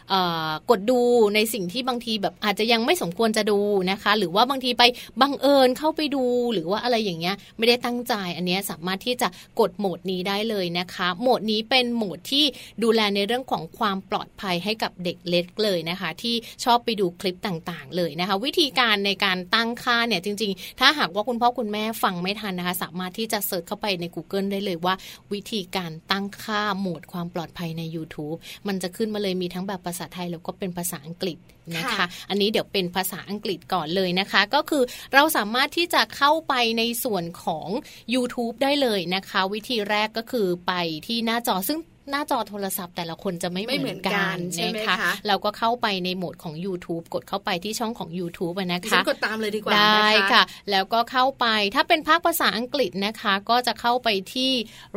[0.09, 1.01] เอ่อกดดู
[1.35, 3.59] ในสิ่งที่บางทีแบบอาจจะยังไม่สมควรจะดู
[3.91, 4.83] นะคะ หรือว่าบางทีไป
[5.21, 9.29] บังเอิญเข้าไปดูหรือว่าอะไรอย่างเงี้ยไม่ได้ตั้งใจอันเนี้ยสามารถที่จะ
[9.61, 12.45] กดโหมดนี้ได้เลยนะคะ โหมดนี้เป็นโหมดที่
[12.83, 24.95] ดูแลในเรื่องของความปลอดภัยให้กับเด็กเล็กเลยนะคะ ที่ชอบไปดูคลิปต่างๆ เลยนะคะ วิธีการในการตั้งค่าเนี่ยจริง ๆ ถ้าหากว่าคุณพ่อคุณแม่ฟังไม่ทันนะคะ สามารถที่จะเซิร์ชเข้าไปใน Google ได้เลยว่า
[25.35, 31.39] วิธีการตั้งค่าโหมดความปลอดภัยใน YouTube มันจะขึ้นมาเลยมีทั้งแบบภาษาไทยแล้วก็เป็นภาษาอังกฤษ
[31.77, 34.83] นะคะค่ะอันนี้เดี๋ยวเป็นภาษาอังกฤษก่อนเลยนะคะ ก็คือ
[35.15, 37.69] เราสามารถที่จะเข้าไปในส่วนของ
[38.15, 40.73] YouTube ได้เลยนะคะ วิธีแรกก็คือไป
[41.07, 41.79] ที่หน้าจอซึ่ง
[42.11, 54.53] หน้าจอโทรศัพท์แต่ละคนจะไม่ไม่เหเหมืมืออนนกักันนใช่ไหมนะคะคะเราก็เข้าไปในโหมดของ YouTube กดเข้าไปที่ช่องของ YouTube อะนะดิฉัคะนกดตามเลยดีกว่าได้นะคะค่ะ แล้วก็เข้าไปถ้าเป็นภาคภาษาอังกฤษนะคะ ก็จะเข้าไปที่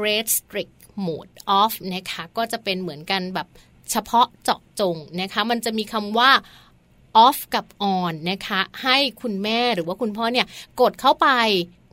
[0.05, 0.73] restrict
[1.05, 3.47] mode off นะคะก็จะเป็นเหมือนกันแบบ
[3.91, 6.31] เฉพาะเจาะจงนะคะ มันจะมีคำว่า
[7.25, 7.65] off กับ
[7.95, 10.47] on นะคะ ให้คุณแม่หรือว่าคุณพ่อเนี่ย
[10.81, 11.29] กดเข้าไป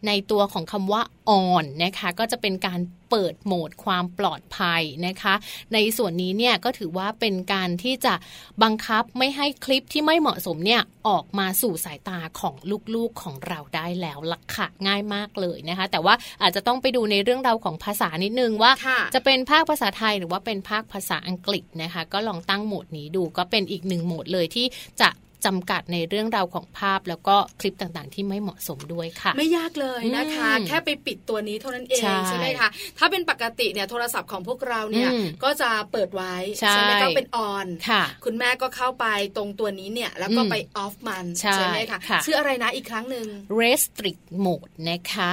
[0.07, 1.03] ในตัวของคำว่า
[1.43, 2.81] on นะคะ ก็จะเป็นการ
[3.15, 5.35] เปิดโหมดความปลอดภัยนะคะ
[5.75, 8.15] ในส่วนนี้เนี่ยก็ถือว่าเป็นการที่จะ
[8.63, 12.55] บังคับไม่ให้คลิปที่ไม่เหมาะสมเนี่ยออกมาสู่สายตาของ
[12.95, 24.67] ลูกๆของเราได้แล้วล่ะค่ะง่ายมากเลยนะคะ แต่ว่าอาจจะต้องไปดูในเรื่องราวของภาษานิดนึงว่าค่ะจะเป็นภาคภาษาไทยหรือว่าเป็นภาคภาษาอังกฤษนะคะ ก็ลองตั้งโหมดนี้ดูก็เป็นอีกหนึ่งโหมดเลยที่
[25.01, 25.09] จะ
[25.47, 43.27] จำกัดในเรื่องราวของภาพ แล้วก็คลิปต่างๆ ที่ไม่เหมาะสมด้วยค่ะ ไม่ยากเลยนะคะอืมแค่ไปปิดตัวนี้เท่านั้นเองใช่ใช่ไหมคะถ้าเป็นปกติเนี่ยโทรศัพท์ของพวกเราเนี่ยอืมก็จะเปิดไว้ใช่ไหมก็เป็นออนค่ะคุณแม่ก็เข้าไปตรงตัวนี้เนี่ยแล้วก็อืมไปออฟมันใช่ไหมคะค่ะชื่ออะไรนะอีกครั้งหนึ่ง
[43.61, 45.33] restrict mode นะคะ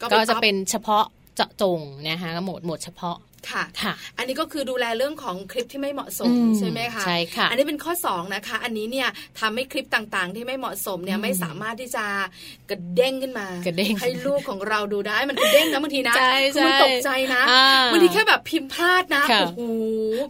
[0.00, 1.04] ก็ไปก็จะ off เป็นเฉพาะ
[1.36, 3.16] เจาะจงนะคะโหมดโหมดเฉพาะ
[3.50, 9.08] ค่ะค่ะ อันนี้ก็คือดูแลเรื่องของคลิปที่ไม่เหมาะสมอืมใช่ไหมคะใช่ค่ะ อันนี้เป็นข้อ2นะคะ อันนี้เนี่ย
[9.40, 12.04] ทำให้คลิปต่างๆ ที่ไม่เหมาะสมเนี่ยอืมไม่สามารถที่จะ
[12.70, 19.60] กระเด้งขึ้นมากระเด้งให้ลูกของเราดูได้มันกระเด้งนะบางทีนะใช่คือมันใช่ตกใจนะอ่าบางทีแค่แบบพิมพ์พลาดนะค่ะโอ้โห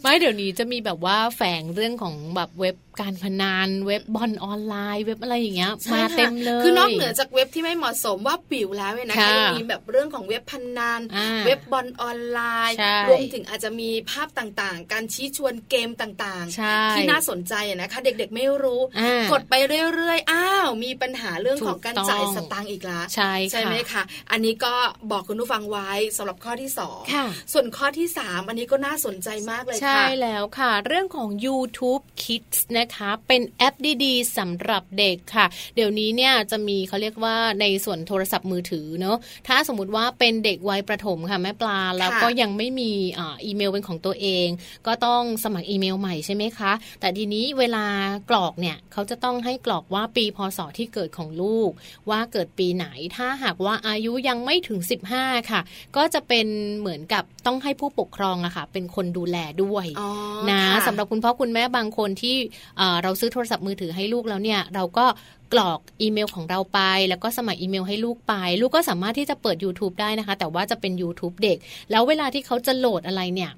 [0.02, 19.54] ไม่เดี๋ยวนี้จะมีแบบว่าแฝงเรื่องของแบบเว็บการพนันเว็บบอลออนไลน์เว็บอะไรอย่างเงี้ยใช่มาค่ะเต็มเลยคือนอกเหนือจากเว็บที่ไม่เหมาะสมว่าปิวแล้วเนี่ยนะคะค่ะยังมีแบบเรื่องของเว็บพนันอ่าเว็บบอลออนไลน์ใช่รวมถึงอาจจะมีภาพต่างๆ การชี้ชวนเกมต่างใช่ๆที่น่าสนใจอะนะคะ เด็กๆไม่รู้อ่ากดไป
[19.94, 24.74] เรื่อยๆอ้าว มีปัญหาเรื่องของการถูกต้องจ่ายสตางค์อีกแล้วใช่ค่ะไหมคะอันนี้ก็
[25.10, 39.16] บอกคุณผู้ฟังไว้สำหรับข้อที่สองค่ะส่วนข้อที่สามอันนี้ก็น่าสนใจมากเลยใช่ค่ะแล้วค่ะ เรื่องของ YouTube Kids นะคะ เป็นแอปดีๆสำหรับเด็กค่ะ เดี๋ยวนี้เนี่ยจะมีเขาเรียกว่าในส่วนโทรศัพท์มือถือเนอะ
[39.48, 44.48] ถ้าสมมติว่าเป็นเด็กวัยประถมค่ะแม่ปลา แล้วก็ยังไม่มีอ่าอีเมลเป็นของตัวเอง
[44.86, 47.86] ก็ต้องสมัครอีเมลใหม่ใช่ไหมคะ แต่ทีนี้เวลา
[48.30, 51.70] กรอกเนี่ยเขาจะต้องให้กรอกว่าปีพศที่เกิดของลูก
[52.10, 54.80] ว่าเกิดปีไหน ถ้าหากว่าอายุยังไม่ถึง
[55.12, 55.60] 15 ค่ะ
[55.96, 56.46] ก็จะเป็น
[56.78, 60.10] เหมือนกับต้องให้ผู้ปกครองอะค่ะ เป็นคนดูแลด้วยอ๋อ
[60.50, 62.36] นะค่ะสำหรับคุณพ่อคุณแม่บางคนที่
[62.78, 65.06] เอ่อเราซื้อโทรศัพท์มือถือให้ลูกแล้วเนี่ยเราก็
[65.52, 71.56] กรอกอีเมลของเราไป แล้วก็สมัครอีเมลให้ลูกไป ลูกก็สามารถที่จะเปิด YouTube ได้นะคะ แต่ว่าจะเป็น YouTube เด็ก
[71.90, 73.50] แล้วเวลาที่เขาจะโหลดอะไรเนี่ย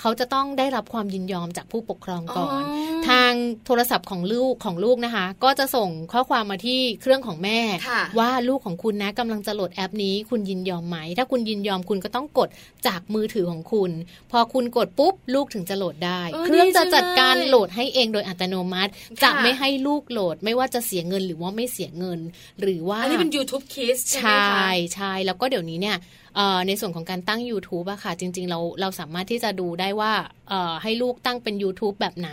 [0.00, 2.62] เขาจะต้องได้รับความยินยอมจากผู้ปกครองก่อน
[3.08, 3.32] ทาง
[3.66, 12.48] โทรศัพท์ของลูกของลูกนะคะ ก็จะส่งข้อความมาที่เครื่องของแม่ค่ะว่าลูกของคุณนะกำลังจะโหลดแอปนี้ คุณยินยอมไหม ถ้าคุณยินยอมคุณก็ต้องกด
[12.86, 13.90] จากมือถือของคุณ
[14.32, 22.20] พอคุณกดปุ๊บ ลูกถึงจะโหลดได้เออเครื่องจะดีจังจัดการเลยโหลดให้เองโดยอัตโนมัติค่ะจะไม่ให้ลูกโหลด ไม่ว่าจะเสียเงินหรือว่าไม่เสียเงิน
[22.60, 26.22] หรือว่าอันนี้เป็น YouTube Kids ใช่ใชไหมคะ่ใช่แล้วก็เดี๋ยวนี้เนี่ยเอ่อ
[26.66, 30.12] ในส่วนของการตั้ง YouTube อะค่ะ จริง ๆ เราเราสามารถที่จะดูได้ว่า
[30.48, 32.30] เอ่อให้ลูกตั้งเป็น YouTube แบบไหน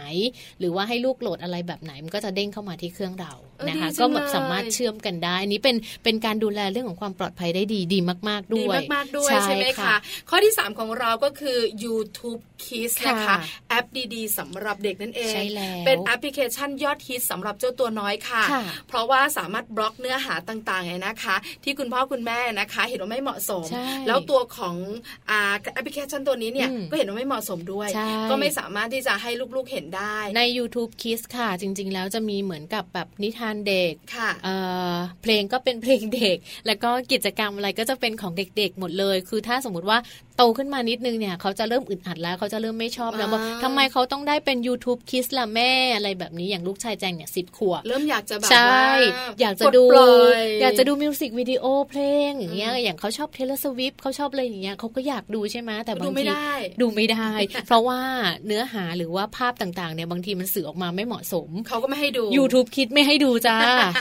[0.59, 9.95] หรือว่าให้ลูกโหลดอะไรแบบไหน มันก็จะเด้งเข้ามาที่เครื่องเราเออนะคะดีจังก็แบบเลยสามารถเชื่อมกันได้อันนี้เป็นเป็นการดูแลเรื่องของความปลอดภัยได้ดีดีมาก ๆดีด้วยมากๆด้วยใช่ไหมคะ
[10.29, 13.35] ข้อที่ 3 ของเราก็คือ YouTube Kids ค่ะนะคะ
[13.69, 13.85] แอป
[14.15, 24.75] ดีๆสำหรับเด็กนั่นเองใช่แล้วเป็นแอปพลิเคชันยอดฮิตสำหรับเจ้าตัวน้อยค่ะค่ะ เพราะว่าสามารถบล็อกเนื้อหาต่างๆไงนะคะ ที่คุณพ่อคุณแม่นะคะ เห็นว่าไม่เหมาะสมใช่แล้วตัวของ
[25.29, 34.55] อ่าแอปพลิเคชันตัวนี้เนี่ยอืมก็เห็นว่าไม่เหมาะสมด้วยใช่ก็ไม่สามารถที่จะให้ลูกๆเห็นได้ใน YouTube Kids ค่ะ จริง ๆ แล้วจะมีเหมือนกับแบบนิทานเด็กค่ะเอ่
[34.93, 39.97] อเพลงก็เป็นเพลงเด็ก แล้วก็กิจกรรมอะไรก็จะเป็นของเด็กๆ หมดเลย คือถ้าสมมติว่า
[40.37, 57.29] โตขึ้นมานิดนึงเนี่ยเขาจะเริ่มอึดอัดแล้วเขาจะเริ่มไม่ชอบแล้วว่าอ่าทำไมเขาต้องได้เป็น YouTube Kids ล่ะแม่อะไรแบบนี้อย่างลูกชายแจงเนี่ยสิบขวบเริ่มอยากจะแบบใช่ว่าอยากจะปลดูปล่อยอยากจะดูมิวสิกวิดีโอเพลงอย่างเงี้ยอย่างเขาชอบ Taylor Swift เขาชอบอะไรอย่างเงี้ยเขาก็อยากดูใช่ไหมแต่บางทีดูไม่ได้ดูไม่ได้
[57.67, 57.99] เพราะว่า
[58.45, 63.57] เนื้อหาหรือว่าภาพต่างๆเนี่ยบางทีมันสื่อออกมาไม่เหมาะสมเขาก็ไม่ให้ดู YouTube คิดไม่ให้ดูจ้า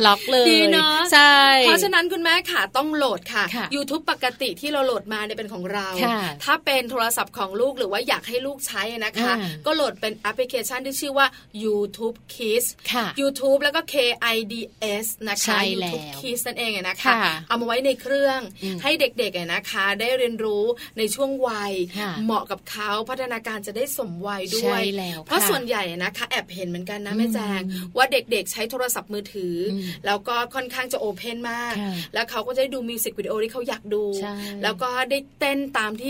[0.07, 11.27] ล็อกเลยดีเนอะใช่เพราะฉะนั้นคุณแม่ค่ะต้องโหลดค่ะค่ะ YouTube ปกติที่เราโหลดมาเนี่ยเป็นของเราค่ะถ้าเป็นโทรศัพท์ของลูกหรือว่าอยากให้ลูกใช้นะคะอ่าก็โหลดเป็นแอปพลิเคชันที่ชื่อว่า
[11.65, 13.95] YouTube Kids ค่ะ YouTube แล้วก็ K
[14.35, 14.55] I D
[15.03, 20.65] S นะคะใช่แล้ว YouTube Kids นั่นเองอะนะคะค่ะเอามาไว้ในเครื่องอืมให้เด็กๆอะนะคะ ได้เรียนรู้
[20.99, 27.63] ในช่วงวัยค่ะเหมาะกับเขาพัฒนาการจะได้สมวัยด้วยใช่แล้วเพราะค่ะส่วนใหญ่นะคะแอบเห็นเหมือนกันนะแม่อืมแจง
[27.97, 36.05] ว่าเด็กๆ ใช้โทรศัพท์มือถืออมแล้วก็ค่อนข้างจะโอเพนมากค่ะแล้วเขาก็จะได้ดูมิวสิกวิดีโอที่เขาอยากดูใช่แล้วก็ได้เต้นตามท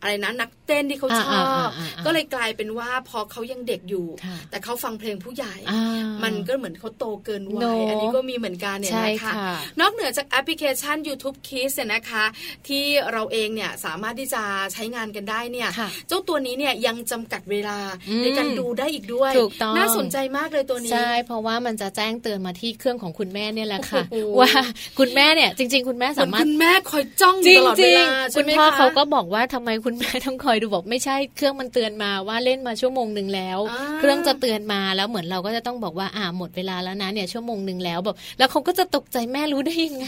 [0.00, 5.82] อะไรนะนักเต้นที่เขาชอบอ่าอ่าอ่าอ่าก็เลยกลายเป็นว่าพอเขายังเด็กอยู่ค่ะแต่เขาฟังเพลงผู้ใหญ่อ่า
[6.24, 12.24] มันก็เหมือนเขาโตเกินวัเนยอะอันนี้ก็มีเหมือนกันเนี่ยใช่นะคะค่ะนอกเหนือจากแอปพลิเคชัน YouTube Kids เนี่ยนะคะ
[12.68, 24.50] ที่เราเองเนี่ยสามารถที่จะใช้งานกันได้เนี่ยค่ะเจ้าตัวนี้เนี่ยยังจำกัดเวลาอืมในการดูได้อีกด้วยถูกต้องน่าสนใจมากเลยตัวนี้ใช่เพราะว่ามันจะแจ้งเตือนมาที่เครื่องของคุณแม่เนี่ยแหละค่ะโอ้โหว่า
[24.98, 40.06] คุณแม่เนี่ยจริง ๆ คุณแม่เหมือสานมารถคุณแม่คอยจ้องอจริยู่งตลอดจเวริงลาใช่คุณไหมพ่อคะเขาก็บอกว่าทำไมคุณแม่ต้องคอยดูบอกไม่ใช่เครื่องมันเตือนมาว่าเล่นมาชั่วโมงหนึ่งแล้วอ่าเครื่องจะเตือนมาแล้วเหมือนเราก็จะต้องบอกว่าอ่าหมดเวลาแล้วนะเนี่ยชั่วโมงหนึ่งแล้วแบบแล้วเขาก็จะตกใจแม่รู้ได้ยังไง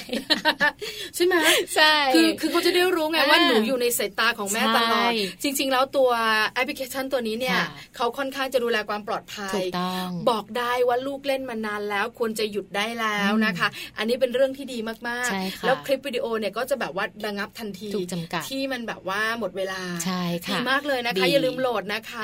[1.16, 1.35] ใช่ไหม
[1.74, 5.09] ใช่คือคือเขาจะได้รู้ไงอ่าว่าหนูอยู่ในสายตาของแม่ตลอดใช่
[5.42, 6.11] จริง ๆ แล้วตัว
[6.54, 22.22] แอปพลิเคชันตัวนี้เนี่ยค่ะเขาค่อนข้างจะดูแลความปลอดภัยถูกต้องบอกได้ว่าลูกเล่นมานานแล้วควรจะหยุดได้แล้วอืมนะคะ อันนี้เป็นเรื่องที่ดีมากใช่ค่ะแล้วคลิปวิดีโอเนี่ยก็จะแบบว่าระงับทันทีถูกจำกัดที่มันแบบว่าหมดเวลาใช่ค่ะดีมากเลยนะคะดีอย่าลืมโหลดนะคะ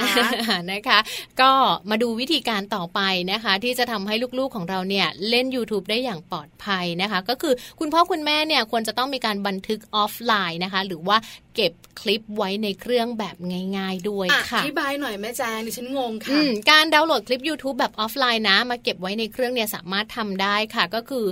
[0.72, 0.98] นะคะ
[1.40, 1.50] ก็
[1.90, 3.00] มาดูวิธีการต่อไป
[3.32, 11.16] นะคะ ที่จะทำให้ลูกๆของเราเนี่ยเล่น YouTube ได้อย่างปลอดภัยนะคะ ก็คือคุณพ่อคุณแม่เนี่ยควรจะต้องมีการบันทึกออฟไลน์นะคะ หรือว่า
[11.56, 13.36] เก็บคลิปไว้ในเครื่องแบบ
[13.76, 21.24] ง่าย ๆ ด้วยค่ะอธิบายหน่อยแม่แจงดิฉันงงอืค่ะมการดาวน์โหลดคลิป YouTube แบบออฟไลน์นะ มาเก็บไว้ในเครื่องเนี่ยสามารถทำได้ค่ะ ก็คือ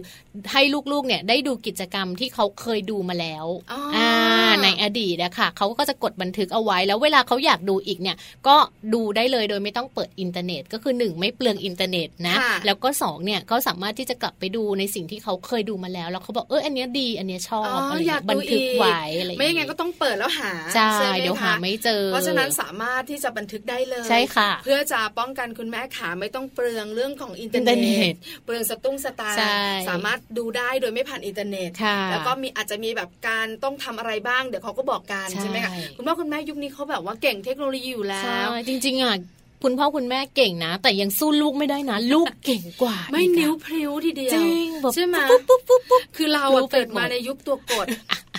[0.52, 4.06] ให้ลูกๆเนี่ยได้ดูกิจกรรมที่เขาเคยดูมาแล้วอ๋ออ่
[4.64, 8.56] ในอดีตนะคะเขาก็จะกดบันทึกเอาไว้แล้วเวลาเขาอยากดูอีกเนี่ย ก็
[8.94, 39.16] ดูได้เลยโดยไม่ต้องเปิดอินเทอร์เน็ต ก็คือหนึ่งไม่เปลืองอินเทอร์เน็ตนะค่ะแล้วก็สองเนี่ยก็สามารถที่จะกลับไปดูในสิ่งที่เขาเคยดูมาแล้ว แล้วเขาบอกเอออันเนี้ยดี อันเนี้ยชอบอ๋ออะไรอยากบันดูทึกอีกไว้อะไรอย่างไม่งั้นเงี้ยก็ต้องเปิดแล้วหาใช่ไหมเดี๋ยวหาคะไม่เจอ เพราะฉะนั้นสามารถที่จะบันทึกได้เลยใช่ค่ะ เพื่อจะป้องกันคุณแม่ขาไม่ต้องเปลืองเรื่องของอินเทอร์เน็ตอินเทอร์เน็ตเปลืองสตุ้งสตางค์ใช่สามารถดูได้โดยไม่ผ่านอินเทอร์เน็ตค่ะแล้วก็มีอาจจะมีแบบการต้องทำอะไรบ้างเดี๋ยวเขาก็บอกกันใช่ใช่ไหมคะคุณพ่อคุณแม่ยุคนี้เขาแบบว่าเก่งเทคโนโลยีอยู่แล้ใช่วจริงๆอะ
[39.62, 47.86] คุณพ่อคุณแม่เก่งนะ แต่ยังสู้ลูกไม่ได้นะ ลูกเก่งกว่า ไม่อีกอะนิ้วพริ้วทีเดียวจริงแบบใช่ไหมปุ๊บปุ๊บปุ๊บปุ๊บคือเรารู้อะไปเกิดมาหมดในยุคตัวกด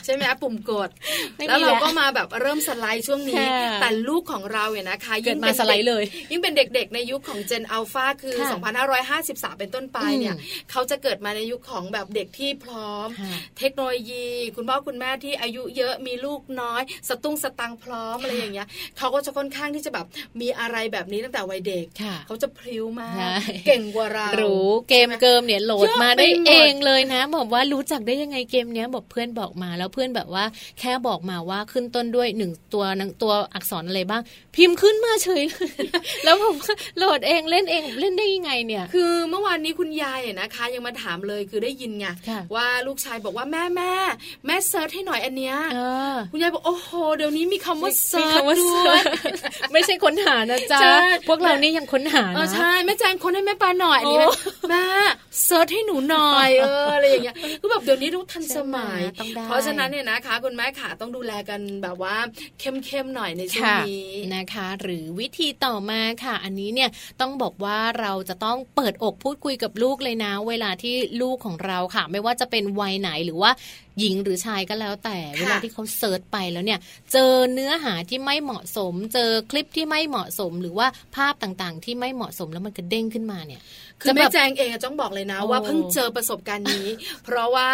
[0.06, 0.90] ใช่ไหมคะปุ่มกด
[1.38, 20.06] ไม่มีแล้วเราแล้วก็มาแบบเริ่มสไลด์ช่วงนี้ค่ะแต่ลูกของเราเนี่ยนะคะเกิดมาป็นสไลด์ด็กเลย ยิ่งเป็นเด็กๆ ในยุคของ Gen Alpha คือค่ะ2553 เป็นต้นไปเนี่ยอืมเขาจะเกิดมาในยุคของแบบเด็กที่พร้อมค่ะเทคโนโลยี คุณพ่อคุณแม่ที่อายุเยอะมีลูกน้อย สตุ้งสตังค์พร้อมอะไรอย่างเงี้ยเขาก็จะค่อนข้างที่จะแบบ
[20.42, 23.36] มีอะไรแบบนี้ตั้งแต่วัยเด็กค่ะเขาจะพริ้วมากใช่
[23.68, 30.46] เก่งกว่าเรารู้เกมเกิมเนี่ยโหลดมาได้เยอะไปหมดเองเลยนะบอกว่ารู้จักได้ยังไงเกมเนี้ยบอกเพื่อนบอกมาแล้วเพื่อนแบบว่า
[30.80, 34.22] แค่บอกมาว่าขึ้นต้นด้วยหนึ่งตัวหนึ่งตัวอักษรอะไรบ้าง
[34.56, 35.72] พิมพ์ขึ้นมาเฉยเลย
[36.24, 43.94] แล้วผมว่าโหลดเองเล่นเองเล่นได้ยังไงเนี่ย คือเมื่อวานนี้คุณยายอะนะคะ ยังมาถามเลยคือได้ยินไงค่ะว่าลูกชายบอกว่าแม่แม่
[44.46, 45.80] แม่ search ให้หน่อยอันเนี้ยเอ
[46.14, 49.06] อคุณยายบอกโอ้โหเดี๋ยวนี้มีคำว่าเซิมีร์ชคำว่า search ด้วย
[49.74, 54.34] ไม่ใช่ค้นหานะจ๊ะใช่พวกเรานี่ยังค้นหาเออนะใช่แม่แจงค้นให้แม่ปลาหน่อยอันนี้โอ้
[54.70, 54.84] แม่
[55.46, 62.16] search ให้หนูหน่อยเอออะไรอย่างเงี้ยคือแบบเดี๋ยวนี้รู้ทันสมัยต้องได้เพราะฉะนั้นเนี่ยนะคะ คุณแม่ขาต้องดูแลกันแบบว่า
[62.60, 66.90] เข้มๆหน่อยในช่วงค่ะนี้นะคะ หรือวิธีต่อมาค่ะ อันนี้เนี่ย
[67.22, 73.52] ต้องบอกว่าเราจะต้องเปิดอกพูดคุยกับลูกเลยนะ เวลาที่ลูกของเราค่ะ ไม่ว่าจะเป็นวัยไหนหรือว่า
[74.00, 76.80] หญิงหรือชายก็แล้วแต่ค่ะเวลาที่เขาเซิร์ชไปแล้วเนี่ย
[77.12, 83.62] เจอเนื้อหาที่ไม่เหมาะสม เจอคลิปที่ไม่เหมาะสม หรือว่าภาพต่างๆ ที่ไม่เหมาะสมแล้วมันกระเด้งขึ้นมาเนี่ย
[84.04, 86.88] คือจะแม่แบบแจงเองอะต้องบอกเลยนะโอ้ว่าเพิ่งเจอประสบการณ์นี้
[87.26, 87.70] เพราะว่า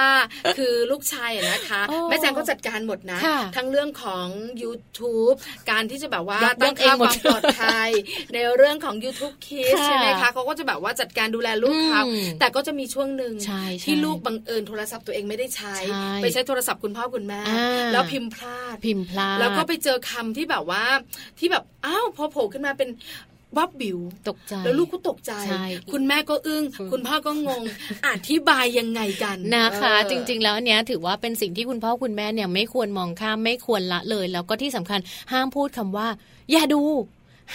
[0.58, 4.28] คือลูกชายอะนะคะโอ้แม่แจงก็จัดการหมดนะค่ะทั้งเรื่องของ
[4.62, 5.36] YouTube
[5.72, 7.90] การที่จะแบบว่ายัดตั้งค่าเองหมคดวามปลอดภัย
[8.34, 20.84] ในเรื่องของ YouTube Kids ค่ะใช่ไหมคะเขาก็จะแบบว่าจัดการดูแลลูกเขาอืมแต่ก็จะมีช่วงหนึ่งใช่ใช่ที่ลูกบังเอิญโทรศัพท์ตัวเองไม่ได้ใช้ใช่ไปใช้โทรศัพท์คุณพ่อคุณแม่อ่าแล้วพิมพ์พลาดพิมพ์พลาดแล้วก็ไปเจอคำที่แบบว่า
[21.40, 22.90] ที่แบบอ้าวพอโผล่ขึ้นมาเป็น
[23.58, 27.64] วับบิวตกใจ แล้วลูกก็ตกใจใช่คุณแม่ก็อึง้ง คุณพ่อก็งง
[28.08, 35.00] อธิบายยังไงกันนะคะเออจริง ๆ แล้วอันเนี้ยถือว่าเป็นสิ่งที่คุณพ่อคุณแม่เนี่ยไม่ควรมองข้ามไม่ควรละเลย แล้วก็ที่สำคัญ
[35.32, 36.08] ห้ามพูดคำว่า
[36.52, 36.82] อย่าดู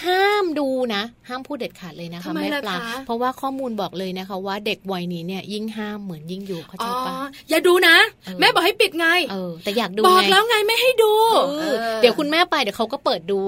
[0.03, 7.15] ห้ามดูนะ ห้ามพูดเด็ดขาดเลยนะคะทำไมแม่ล่ะปลาคะเพราะว่าข้อมูลบอกเลยนะคะว่าเด็กวัยนี้เนี่ยยิ่งห้ามเหมือนยิ่งอยู่เข้าใจอ๋อปะ
[7.51, 11.13] อย่าดูนะเออแม่บอกให้ปิดไงเออแต่อยากดูบอกไงแล้วไงไม่ให้ดู
[11.61, 13.41] เออเดี๋ยวคุณแม่ไปเดี๋ยวเขาก็เปิดดู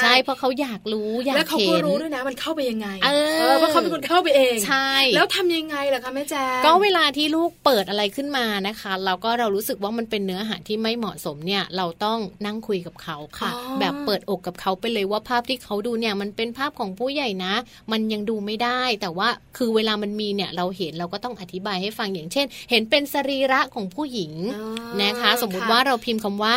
[0.00, 3.10] ใช่เพราะเขาอยากรู้อยากแล้วเขาเห็ก็นรู้ด้วยนะมันเข้าไปยังไงเอ
[3.50, 17.54] อเพราะเขาเป็นคนเข้าไปเองใช่แล้วทำยังไงล่ะคะแม่แจงก็เวลาที่ลูกเปิดอะไรขึ้นมานะคะแล้วก็เรารู้สึกว่ามันเป็นเนื้อหาที่ไม่เหมาะสมเนี่ยเราต้องนั่งคุยกับเขาค่ะอ๋อแบบเปิดอกกับเขาไปเลยว่าภาพที่เขาดูเนี่ยมันเป็นภาพของผู้ใหญ่นะ
[17.92, 26.56] มันยังดูไม่ได้ แต่ว่าคือเวลามันมีเนี่ยเราเห็นเราก็ต้องอธิบายให้ฟังอย่างเช่น เห็นเป็นสรีระของผู้หญิงอ๋อนะคะ สมมุติว่าเราพิมพ์คำว่า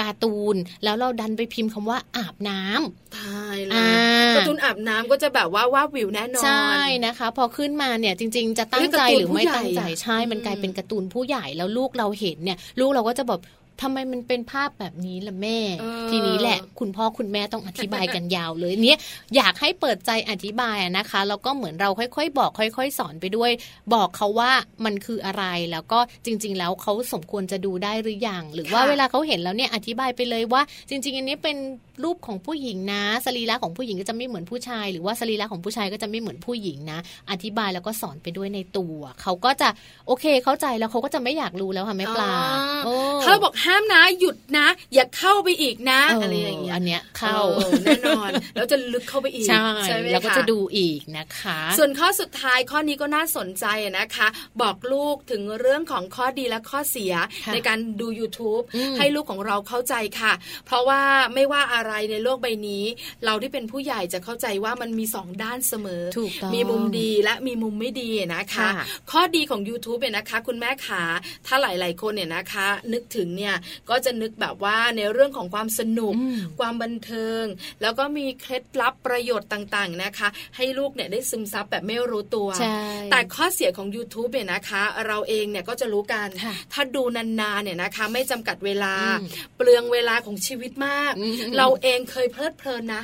[0.00, 3.86] การ์ตูน แล้วเราดันไปพิมพ์คำว่าอาบน้ำตายแล้อ่า
[4.32, 13.40] วการ์ตูนอาบน้ำก็จะแบบว่าว่าบวิวแน่นอนใช่นะคะ พอขึ้นมาเนี่ยจริง ๆ จะตั้งใจเฮ้ยการ์ตูนหรือไม่ผู้ใหญ่ตั้งใจอะใช่มันอืมกลายเป็นการ์ตูนผู้ใหญ่แล้วลูกเราเห็นเนี่ย ลูกเราก็จะแบบ
[13.82, 18.98] ทำไมมันเป็นภาพแบบนี้ล่ะแม่เออทีนี้แหละ คุณพ่อคุณแม่ต้องอธิบายกันยาวเลยเนี่ย
[19.36, 23.50] อยากให้เปิดใจอธิบายอะนะคะแล้วก็เหมือนเราค่อยๆ บอก ค่อย ๆ สอนไปด้วย
[23.94, 24.50] บอกเขาว่า
[24.84, 31.56] มันคืออะไรแล้วก็จริง ๆ แล้วเขาสมควรจะดูได้หรือยังหรือว่าค่ะเวลาเขาเห็นแล้วเนี่ยอธิบายไปเลยว่า จริง ๆ อันนี้เป็น
[32.04, 36.98] รูปของผู้หญิงนะ สรีระของผู้หญิงก็จะไม่เหมือนผู้ชาย หรือว่าสรีระของผู้ชายก็จะไม่เหมือนผู้หญิงนะ
[37.30, 39.68] อธิบายแล้วก็สอนไปด้วยในตัว เขาก็จะ
[40.06, 42.50] โอเคเข้าใจแล้วเขาก็จะไม่อยากรู้แล้วค่ะแม่ปลาอ๋อ
[42.84, 49.56] โอ้ถ้าเราบอกห้ห้ามนะหยุดนะ อย่าเข้าไปอีกนะเออออะไรอย่างเงี้ยอันเนี้ยเข้าออแน่นอนแล้วจะลึกเข้าไปอีกใช่
[49.96, 53.66] ไหมแล้วก็คจะดูอีกนะคะ ส่วนข้อสุดท้ายข้อนี้ก็น่าสนใจ
[53.98, 54.28] นะคะ
[54.62, 57.14] บอกลูกถึงเรื่องของข้อดีและข้อเสีย
[57.44, 60.32] ค่ะในการดู YouTube อืมให้ลูกของเราเข้าใจค่ะ
[60.66, 61.00] เพราะว่า
[61.34, 62.84] ไม่ว่าอะไรในโลกใบนี้
[63.24, 71.02] เราที่เป็นผู้ใหญ่จะเข้าใจว่ามันมีสองด้านเสมอถูกต้องมีมุมดีและมีมุมไม่ดีนะคะค่ะข้อดีของ YouTube เนี่ยนะคะ คุณแม่ขา
[71.46, 73.54] ถ้าหลาย ๆ คนเนี่ยนะคะ นึกถึงเนี่ย
[73.90, 77.44] ก็จะนึกแบบว่าในเรื่องของความสนุกอืมความบันเทิง
[77.82, 82.78] แล้วก็มีเคล็ดลับประโยชน์ต่าง ๆ นะคะ ให้ลูกเนี่ยได้ซึมซับแบบไม่รู้ตัวใช่
[83.10, 93.02] แต่ข้อเสียของ YouTube เนี่ยนะคะ เราเองเนี่ยก็จะรู้กันค่ะถ้าดูนานๆเนี่ยนะคะ ไม่จำกัดเวลาอืมเปลืองเวลาของชีวิตมากอืมเราเองเคยเพลิดเพลินนะ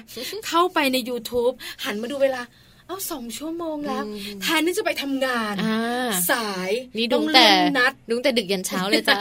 [0.49, 1.55] เข้าไปใน YouTube
[1.85, 2.43] หันมาดูเวลา
[2.89, 9.21] เอ้าสองชั่วโมงแล้วอืมแทนที่จะไปทำงานอ่าสายนี่ต้ดูองแต่เลื่อนนัดดูแต่ดึกยันเช้าเลยจ้า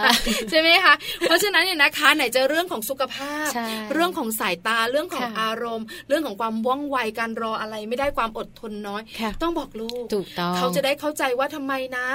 [0.50, 12.08] ใช่ไหมคะเพราะฉะนั้นเนี่ยนะคะ ไหนจะเรื่องของสุขภาพใช่เรื่องของสายตาเรื่องของค่ะอารมณ์ เรื่องของความว่องไวการรออะไรไม่ได้ความอดทนน้อยค่ะต้องบอกลูกถูกต้องเขาจะได้เข้าใจว่าทำไมนะ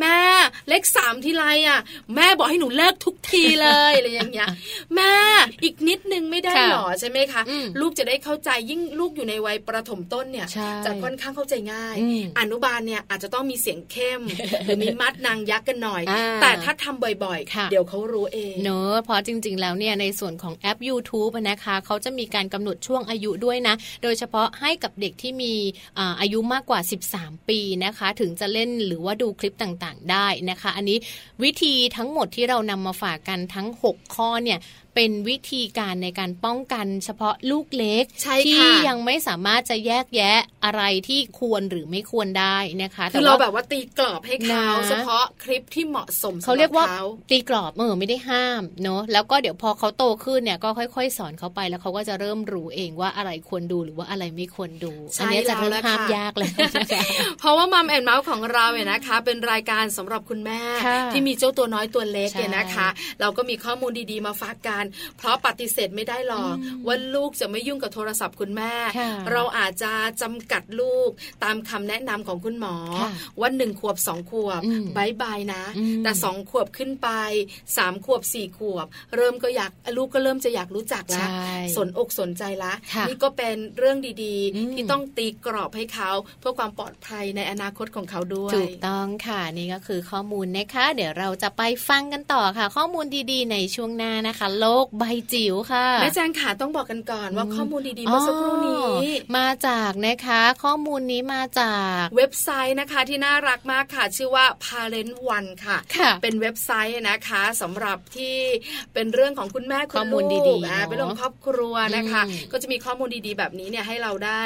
[0.00, 0.18] แม่
[0.68, 1.80] เลขสามทีไรอะ
[2.14, 4.48] แม่บอกให้หนูเลิกทุกทีเลยอะไรอย่างเงี้ย
[4.96, 5.14] แม่
[5.64, 14.20] อีกนิดนึงไม่ได้ค่ะหรอใช่ไหมคะอืมลูกจะได้เข้าใจยิ่งลูกอยู่ในวัยประถมต้นเนี่ยใช่จะค่อนข้างเข้าใจง่ายอืมอนุบาลเนี่ยอาจจะต้องมีเสียงเข้ม
[14.64, 25.54] หรือมีมัดนางยักษ์กันหน่อยอ่าแต่ถ้าทำบ่อยค่ะๆเดี๋ยวเขารู้เองเนอะเพราะจริง ๆ แล้วเนี่ยในส่วนของแอป YouTube อะนะคะเขาจะมีการกำหนดช่วงอายุด้วยนะ โดยเฉพาะให้กับเด็กที่มี
[25.98, 26.80] อ่าอายุมากกว่า
[27.14, 30.98] 13 ปีนะคะ ถึงจะเล่นหรือว่าดูคลิปต่างๆ ได้นะคะ อันนี้
[31.42, 34.58] วิธีทั้งหมดที่เรานำมาฝากกันทั้ง 6 ข้อเนี่ย
[34.94, 46.90] เป็นวิธีการในการป้องกันเฉพาะลูกเล็กใช่ที่ค่ะยังไม่สามารถจะแยกแยะอะไรที่ควรหรือไม่ควรได้นะคะคือเราแบบว่าตีกรอบให้เขานะเฉพาะคลิปที่เหมาะสมสำหเขาเรียกว่าข
[47.30, 57.02] ตีกรอบเออไม่ได้ห้ามเนอะแล้วก็เดี๋ยวพอเขาโตขึ้นเนี่ยก็ค่อย ๆ สอนเขาไปแล้วเขาก็จะเริ่มรู้เองว่าอะไรควรดูหรือว่าอะไรไม่ควรดูใช่อัเนี้ยจะเริ่มแล้วห้ามค่ะยากแล้วนะคะ
[57.38, 62.88] เพราะว่ามัมแอนเมาส์ของเราเนี่ยนะคะ เป็นรายการสำหรับคุณแม่ค่ะที่มีเจ้าตัวน้อยตัวเล็กใช่เนี่ยนะคะ
[63.20, 64.79] เราก็มีข้อมูลดีๆมาฝากกัน
[65.18, 71.10] เพราะปฏิเสธไม่ได้หรอกอืมว่าลูกจะไม่ยุ่งกับโทรศัพท์คุณแม่ค่ะเราอาจจะจำกัดลูก
[71.44, 73.10] ตามคำแนะนำของคุณหมอค่ะ
[73.40, 77.08] ว่าหนึ่งขวบสองขวบอืมบายบายนะอืมแต่สองขวบขึ้นไป
[77.76, 86.10] สามขวบสี่ขวบ เริ่มก็อยากลูกก็เริ่มจะอยากรู้จักแล้วใช่สนอกสนใจละค่ะนี่ก็เป็นเรื่องดีอืมๆที่ต้องตีกรอบให้เขา
[86.40, 98.90] เพื่อความปลอดภัยในอนาคตของเขาด้วยถูกต้องค่ะนี่ก็คือข้อมูลนะคะ เดี๋ยวเราจะไปฟังกันต่อค่ะ ข้อมูลดีๆ ในช่วงหน้านะคะโลกใบจิ๋วค่ะแม่แจงขาต้องบอกกันก่อนว่าข้อมูลดีๆเมื่อสักครู่นี้อ๋
[99.32, 108.36] อมาจากนะคะ ข้อมูลนี้มาจากเว็บไซต์นะคะที่น่ารักมากค่ะ ชื่อว่า Parent One ค่ะค่ะเป็นเว็บไซต์นะคะสำหรับที่
[108.94, 114.42] เป็นเรื่องของคุณแม่คุณข้อมูลลูกดีๆอ่าเนอะเป็นเรื่องของครอบครัวนะคะอืมก็จะมีข้อมูลดีๆ แบบนี้เนี่ยให้เราได้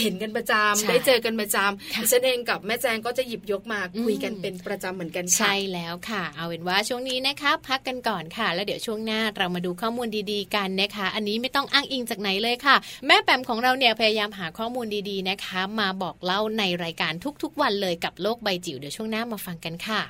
[0.00, 12.76] เห็นกันประจใช่ำได้เจอกันประจำค่ะดิฉันเองกับแม่แจงก็จะหยิบยกมาอืมคุยกันเป็นประจำเหมือนกันค่ะใช่แล้วค่ะ เอาเป็นว่าช่วงนี้นะคะพักกันก่อนค่ะ แล้วเดี๋ยวช่วงหน้าเรามาดูข้อมูลดีๆกันนะคะ อันนี้ไม่ต้องอ้างอิงจากไหนเลยค่ะ
[13.06, 17.12] แม่แปมของเราเนี่ยพยายามหาข้อมูลดีๆนะคะ มาบอกเล่าในรายการ
[17.42, 20.00] ทุกๆวันเลยกับโลกใบจิ๋วเดี๋ยวช่วงหน้ามาฟังกันค่ะ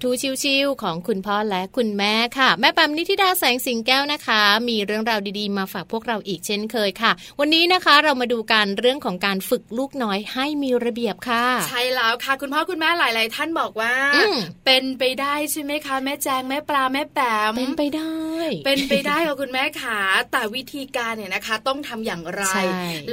[0.00, 14.36] ว How to ชิวๆของคุณพ่อและคุณแม่ค่ะ แม่แปมนิธิดาแสงสิงแก้วนะคะ มีเรื่องราวดีๆ มาฝากพวกเราอีกเช่นเคยค่ะ วันนี้นะคะเรามาดูการเรื่องของการฝึกลูกน้อยให้มีระเบียบค่ะ ใช่แล้วค่ะ คุณพ่อคุณแม่หลาย ๆ ท่านบอกว่าอืม
[14.66, 17.18] เป็นไปได้ใช่ไหมคะแม่แจงแม่ปลาแม่แป
[17.50, 18.16] มเป็นไปได้
[18.64, 20.00] เป็นไปได้ค่ะคุณแม่ขา
[20.32, 22.64] แต่วิธีการเนี่ยนะคะ ต้องทำอย่างไรใช่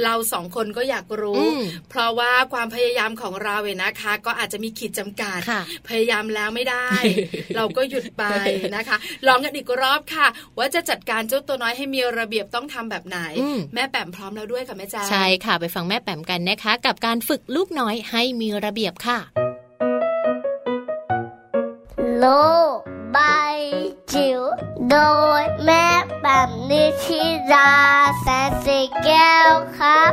[0.02, 1.60] เราสองคนก็อยากรู้อืม
[1.90, 6.77] เพราะว่าความพยายามของเราเนี่ยนะคะ ก็อาจจะมีขีดจำกัดค่ะพยายามแล้วไม่ได้
[7.56, 8.24] เราก็หยุดไป
[8.76, 10.26] นะคะลองกันอีกรอบค่ะ
[10.58, 19.18] ว่าจะจัดการเจ้าตัวน้อยให้มีระเบียบต้องทำแบบไหนอืมแม่แปมพร้อมแล้วด้วยค่ะแม่แจงใช่ค่ะไปฟังแม่แปมกันนะคะ กับการฝึกลูกน้อยให้มีระเบียบค่ะ
[22.18, 22.26] โล
[22.74, 22.76] ก
[23.12, 23.18] ใบ
[24.12, 24.40] จิ๋ว
[24.90, 24.96] โด
[25.40, 25.86] ยแม่
[26.22, 27.22] แบบนิชิ
[27.52, 27.72] รา
[28.20, 30.12] แสนสีแก้วครับ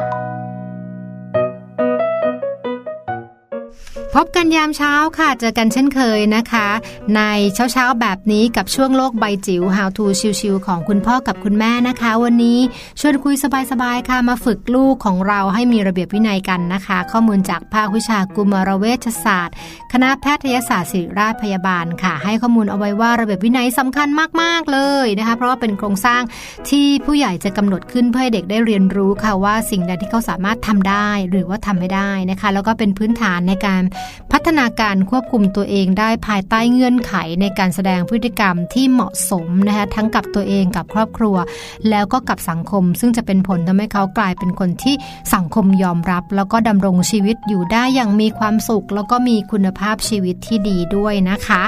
[4.19, 6.67] พบกันยามเช้าค่ะ เจอกันเช่นเคยนะคะ
[7.15, 7.21] ใน
[7.53, 10.05] เช้าเช้าแบบนี้กับช่วงโลกใบจิ๋ว How to
[10.39, 12.59] ชิวๆของคุณพ่อกับคุณแม่นะคะ วันนี้
[12.99, 13.35] ชวนคุย
[13.71, 19.55] สบายๆค่ะมาฝึกลูกของเราให้มีระเบียบวินัยกันนะคะ ข้อมูลจากภาควิชากุมารเวชศาสตร์
[19.93, 24.07] คณะแพทยศาสตร์ศิริราชพยาบาลค่ะ ให้ข้อมูลเอาไว้ว่าระเบียบวินัยสำคัญ
[24.41, 26.21] มากๆเลยนะคะ เพราะว่าเป็นโครงสร้าง
[26.69, 33.83] ที่ผู้ใหญ่จะกำหนดขึ้นเพื่อให้เด็กได้เรียนรู้ค่ะว่าสิ่งใดที่เขาสามารถทำได้หรือว่าทำไม่ได้นะคะ แล้วก็เป็นพื้นฐานในการ
[34.31, 41.35] พัฒนาการควบคุมตัวเองได้ภายใต้เงื่อนไขในการแสดงพฤติกรรมที่เหมาะสมนะคะทั้งกับตัวเองกับครอบครัว
[41.89, 44.95] แล้วก็กับสังคม ซึ่งจะเป็นผลทำให้เขากลายเป็นคนที่
[45.33, 51.63] สังคมยอมรับ แล้วก็ดำรงชีวิตอยู่ได้อย่างมีความสุข แล้วก็มีคุณภาพชีวิตที่ดีด้วยนะคะ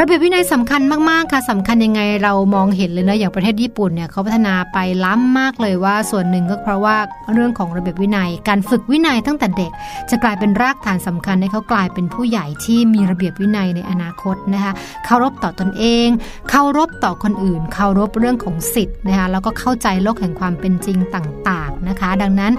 [0.00, 0.80] ระเบียบวินัยสำคัญ
[1.10, 6.96] มากๆค่ะสำคัญยังไงเรามองเห็นเลยนะอย่างประเทศญี่ปุ่นเนี่ยเขาพัฒนาไปล้ำมากเลยว่าส่วนหนึ่งก็เพราะว่า
[7.32, 9.72] เรื่องของระเบียบวินัย การฝึกวินัยตั้งแต่เด็ก
[10.10, 14.72] จะกลายเป็นรากฐานสำคัญให้เขากลายเป็นผู้ใหญ่ที่มีระเบียบวินัยในอนาคตนะคะ
[15.04, 16.08] เคารพต่อตนเอง
[16.50, 22.52] เคารพต่อคนอื่นเคารพเรื่องของสิทธิ์นะคะแล้วก็เข้าใจโลกแห่งความเป็นจริงต่างๆนะคะ ดังนั้น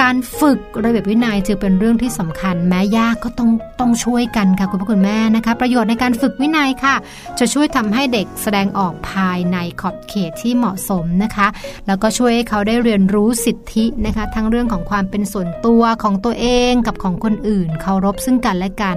[0.00, 6.96] การฝึกระเบียบวินัยจึงเป็นเรื่องที่สำคัญ แม้ยากก็ต้องต้องช่วยกันค่ะคุณพ่อคุณแม่นะคะ ประโยชน์ในการฝึกวินัยค่ะ
[7.38, 11.48] จะช่วยทำให้เด็กแสดงออกภายในขอบเขตที่เหมาะสมนะคะ
[11.86, 18.96] แล้วก็ช่วยให้เขาได้เรียนรู้สิทธินะคะ ทั้งเรื่องของความเป็นส่วนตัวของตัวเองกับของคนอื่น เคารพซึ่งกันและกัน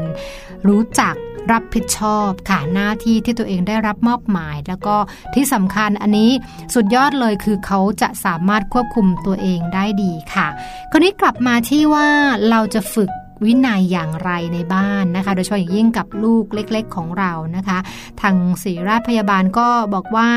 [0.67, 1.15] รู้จัก
[1.51, 4.95] รับผิดชอบค่ะหน้าที่ที่ตัวเองได้รับมอบหมาย แล้วก็
[5.33, 6.31] ที่สำคัญอันนี้
[6.73, 10.47] สุดยอดเลยคือเขาจะสามารถควบคุมตัวเองได้ดีค่ะ
[10.91, 12.07] คราวนี้กลับมาที่ว่า
[12.49, 13.09] เราจะฝึก
[13.45, 17.77] วินัยอย่างไรในบ้านนะคะ โดยเฉพาะอย่างยิ่งกับลูกเล็ก ๆ ของเรานะคะ
[18.21, 20.29] ทางศิริราชพยาบาลก็บอกว่า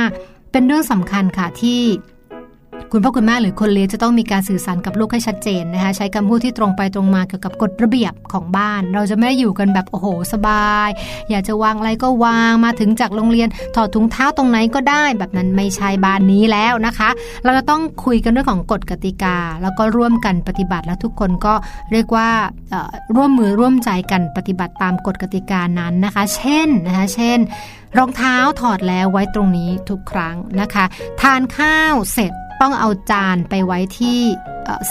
[0.52, 1.80] เป็นเรื่องสำคัญค่ะที่
[2.92, 10.88] คุณพ่อคุณแม่หรือคนเลี้ยงจะต้องมีการสื่อสารกับลูกให้ชัดเจนนะคะใช้คำพูดที่ตรงไปตรงมาเกี่ยวกับกฎระเบียบของบ้าน เราจะไม่ได้อยู่กันแบบโอ้โหสบาย
[11.30, 17.10] อยากจะวางอะไรก็วางมาถึงจากโรงเรียน ถอดถุงเท้าตรงไหนก็ได้แบบนั้นไม่ใช่บ้านนี้แล้วนะคะ
[17.44, 21.54] เราจะต้องคุยกันเรื่องของกฎกติกา แล้วก็ร่วมกันปฏิบัติและทุกคนก็
[21.92, 22.28] เรียกว่า
[23.16, 27.38] ร่วมมือร่วมใจกันปฏิบัติตามกฎกติกานั้นนะคะ เช่นนะคะเช่น
[27.98, 30.84] รองเท้าถอดแล้วไว้ตรงนี้ทุกครั้งนะคะ
[31.20, 32.32] ทานข้าวเสร็จ
[32.64, 34.20] ต้องเอาจานไปไว้ที่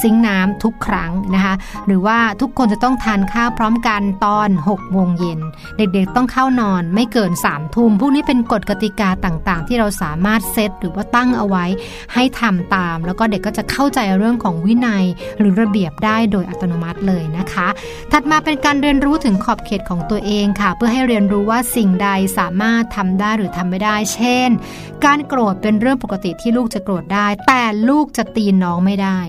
[0.01, 1.55] ซิงน้ำทุกครั้งนะคะ
[1.87, 5.39] หรือว่าทุกคนจะต้องทานข้าวพร้อมกันตอน6โมงเย็น
[5.77, 11.65] เด็กๆต้องเข้านอนไม่เกิน3ามทุ่มพวกนี้เป็นกฎกติกาต่างๆ ที่เราสามารถเซตหรือว่าตั้งเอาไว้
[12.13, 15.05] ให้ทำตาม แล้วก็เด็กก็จะเข้าใจเรื่องของวินัย
[15.39, 17.67] หรือระเบียบได้โดยอัตโนมัติเลยนะคะ
[18.11, 24.49] ถัดมาเป็นการเรียนรู้ถึงขอบเขตของตัวเองค่ะ เพื่อให้เรียนรู้ว่าสิ่งใดสามารถทำได้หรือทำไม่ได้ เช่น
[25.05, 29.19] การโกรธเป็นเรื่องปกติที่ลูกจะโกรธได้ แต่ลูกจะตีน้องไม่ได้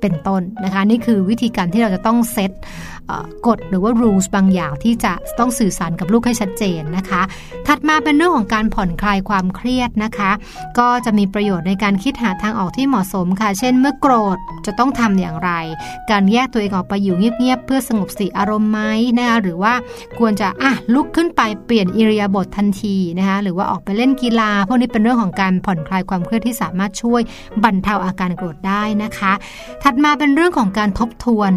[0.00, 2.50] เป็นต้นนะคะนี่คือวิธีการที่เราจะต้องเซต
[3.46, 7.22] กฎหรือว่า rules บางอย่างที่จะต้องสื่อสารกับลูกให้ชัดเจนนะคะ
[7.66, 10.30] ถัดมาเป็นเรื่องของการผ่อนคลายความเครียดนะคะ
[10.78, 15.50] ก็จะมีประโยชน์ในการคิดหาทางออกที่เหมาะสมค่ะ เช่นเมื่อโกรธจะต้องทำอย่างไร
[16.10, 18.80] การแยกตัวเองออกไปอยู่เงียบๆเพื่อสงบสติอารมณ์ไหม
[19.18, 19.72] นะคะหรือว่า
[20.18, 27.20] ควรจะอะลุกขึ้นไปเปลี่ยนอิริยาบถทันทีนะคะหรือว่าออกไปเล่นกีฬาพวกนี้เป็นเรื่องของการผ่อนคลายความเครียดที่สามารถช่วย
[27.64, 29.32] บรรเทาอาการโกรธได้นะคะ
[29.90, 31.52] ถัดมาเป็นเรื่องของการทบทวน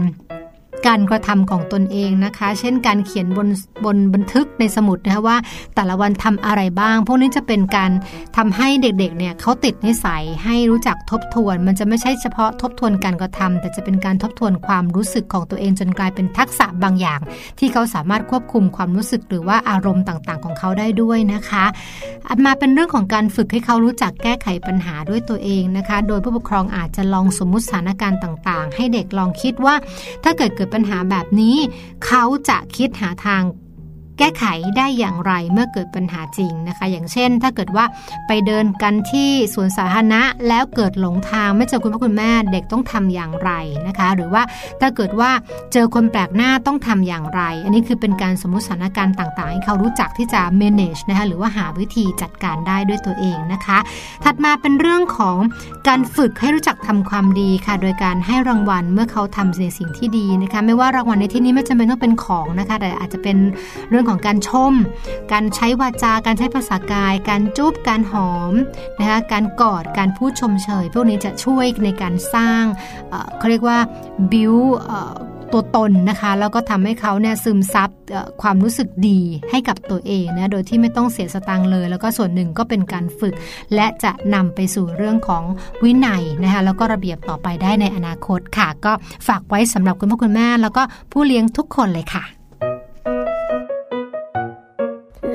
[0.88, 3.48] การกระทำของตนเองนะคะ เช่นการเขียนบน
[3.86, 5.38] บนบันทึกในสมุดนะคะว่า
[5.76, 7.92] แต่ละวันทำอะไรบ้าง พวกนี้จะเป็นการ
[8.38, 17.20] ทำให้เด็กๆเนี่ยเขาติดนิสัยให้รู้จักทบทวน มันจะไม่ใช่เฉพาะทบทวนการกระทำแต่จะเป็นการทบทวนความรู้สึกของตัวเองจนกลายเป็นทักษะบางอย่าง
[17.60, 21.66] ที่เขาสามารถควบคุมความรู้สึกหรือว่าอารมณ์ต่างๆ ของเขาได้ด้วยนะคะ
[22.28, 29.76] อันมาเป็นเรื่องของการฝึกให้เขารู้จักแก้ไขปัญหาด้วยตัวเองนะคะ โดยผู้ปกครองอาจจะลองสมมุติสถานการณ์ต่าง ๆ ให้เด็กลองคิดว่า
[30.24, 31.58] ถ้าเกิดเกิดปัญหาแบบนี้
[32.06, 33.42] เขาจะคิดหาทาง
[34.24, 34.48] แก้ไข
[34.78, 37.86] ได้อย่างไรเมื่อเกิดปัญหาจริงนะคะ อย่างเช่น ถ้าเกิดว่า
[38.28, 43.52] ไปเดินกันที่สวนสาธารณะแล้วเกิดหลงทางไม่เจอคุณพ่อคุณแม่เด็กต้องทำอย่างไร
[43.88, 44.44] นะคะ หรือว่า
[44.82, 45.32] ถ้าเกิดว่า
[45.74, 53.78] เจอคนแปลกหน้าต้องทำอย่างไร อันนี้คือเป็นการสมมติสถานการณ์ต่างๆให้เขารู้จักที่จะ manage นะคะหรือว่าหาวิธีจัดการได้ด้วยตัวเองนะคะ
[54.24, 55.38] ถัดมาเป็นเรื่องของ
[55.88, 63.38] การฝึกให้รู้จักทำความดีค่ะ โดยการให้รางวัลเมื่อเขาทำในสิ่งที่ดีนะคะ ไม่ว่ารางวัลในที่นี้ไม่จำเป็นต้องเป็นของนะคะ แต่อาจจะเป็น
[63.90, 64.74] เรื่องของการชม
[65.32, 68.54] การใช้วาจาการใช้ภาษากาย การจุ๊บการหอม
[69.00, 72.64] นะคะการกอดการพูดชมเชย พวกนี้จะช่วยในการสร้าง
[73.38, 73.78] เขาเรียกว่า
[74.32, 74.70] build
[75.56, 77.90] ตัวตนนะคะแล้วก็ทำให้เขาเนี่ยซึมซับ
[78.42, 83.34] ความรู้สึกดีให้กับตัวเองนะโดยที่ไม่ต้องเสียสตางค์เลย แล้วก็ส่วนหนึ่งก็เป็นการฝึก
[83.76, 85.44] และจะนำไปสู่เรื่องของ
[85.84, 88.92] วินัยนะคะแล้วก็ระเบียบต่อไปได้ในอนาคตค่ะ ก็
[89.28, 92.26] ฝากไว้สำหรับคุณพ่อคุณแม่ แล้วก็ผู้เลี้ยงทุกคนเลยค่ะ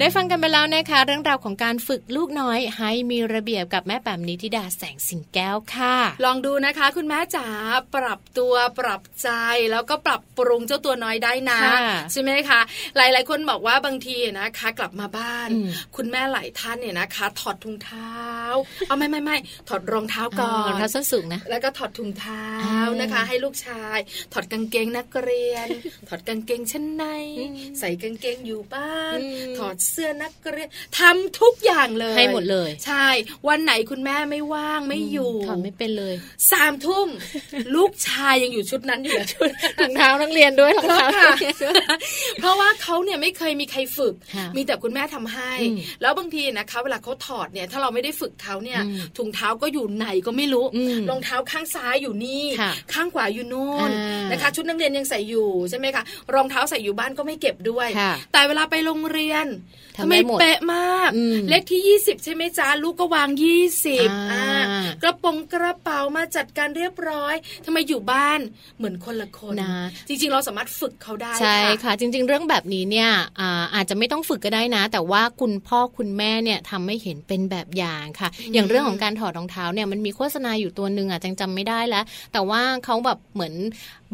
[0.00, 7.46] ได้ฟังกันไปแล้วนะคะ เรื่องราวของการฝึกลูกน้อย ให้มีระเบียบกับแม่แปมนิธิดาแสงสิงแก้วค่ะ ลองดูนะคะ คุณแม่จ๋า
[7.94, 9.28] ปรับตัวปรับใจ
[9.70, 12.60] แล้วก็ปรับปรุงเจ้าตัวน้อยได้นะค่ะใช่ไหมคะ
[12.96, 18.14] หลายๆ คนบอกว่าบางทีนะคะ กลับมาบ้านอืมคุณแม่หลายท่านเนี่ยนะคะ ถอดถุงเท้า
[18.88, 19.36] เอาไม่ไม่ไม่
[19.68, 23.98] ถอดรองเท้าก่อนรองเท้าส้นสูงนะแล้วก็ถอดถุงเท้าอ่านนะคะ ให้ลูกชาย
[24.32, 25.68] ถอดกางเกงนักเรียน
[26.08, 27.04] ถอดกางเกงชั้นใน
[27.38, 30.68] อืมใส่กางเกงอยู่บ้านอืมถอดเสื้อนักเรียน
[30.98, 33.06] ทำทุกอย่างเลยให้หมดเลย ใช่
[33.48, 36.14] วันไหนคุณแม่ไม่ว่างไม่อยู่ถอดไม่เป็นเลย
[36.52, 37.08] สามทุ่ม
[37.74, 41.74] ลูกชายยังอยู่ชุดนั้นอยู่เลยชุดถุงเท้านักเรียนด้วยรองเท้าค่ะนักเรียนด้วย
[42.40, 56.02] เพราะว่าเขาเนี่ยไม่เคยมีใครฝึกค่ะมีแต่คุณแม่ทำให้อืมแล้วบางทีนะคะเวลาเขาถอดเนี่ยถ้าเราไม่ได้ฝึกเขาเนี่ยอืมถุงเท้าก็อยู่ไหนก็ไม่รู้อืมรองเท้าข้างซ้ายอยู่นี่ค่ะข้างขวาอยู่นู่นอ่านนะคะ ชุดนักเรียนยังใส่อยู่ใช่ไหมคะ
[56.34, 59.46] รองเท้าใส่อยู่บ้านก็ไม่เก็บด้วยค่ะแต่เวลาไปโรงเรียน
[59.96, 63.28] ทำได้หมดเป๊ะมากอืมเลขที่ 20 ใช่ไหมจ๊ะลูกก็วาง
[63.70, 68.40] 20อ่าอ่ากระโปรงกระเป๋ามาจัดการเรียบร้อยทำไมอยู่บ้าน
[68.78, 73.10] เหมือนคนละคนนะจริง ๆ เราสามารถฝึกเขาได้ใช่ค่ะค่ะจริง ๆ เรื่องแบบนี้เนี่ย
[73.40, 83.54] อาอาจจะไม่ต้องฝึกก็ได้นะ แต่ว่าคุณพ่อคุณแม่เนี่ยทำให้เห็นเป็นแบบอย่างค่ะ อย่างเรื่องของการถอดรองเท้าเนี่ยมันมีโฆษณาอยู่ตัวหนึ่งอะจังจำไม่ได้แล้ว แต่ว่าเขาแบบเหมือน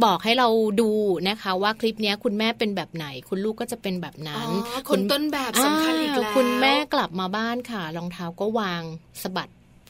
[0.04, 0.48] บอกให้เรา
[0.80, 0.90] ดู
[1.28, 4.48] นะคะว่าคลิปเนี้ยคุณแม่เป็นแบบไหน คุณลูกก็จะเป็นแบบอ๋นั้อน
[4.88, 8.82] คนต้นแบบสำคัญอีกแล้วาคุณแม่กลับมาบ้านค่ะรองเท้าก็วาง
[9.22, 9.48] สะบัด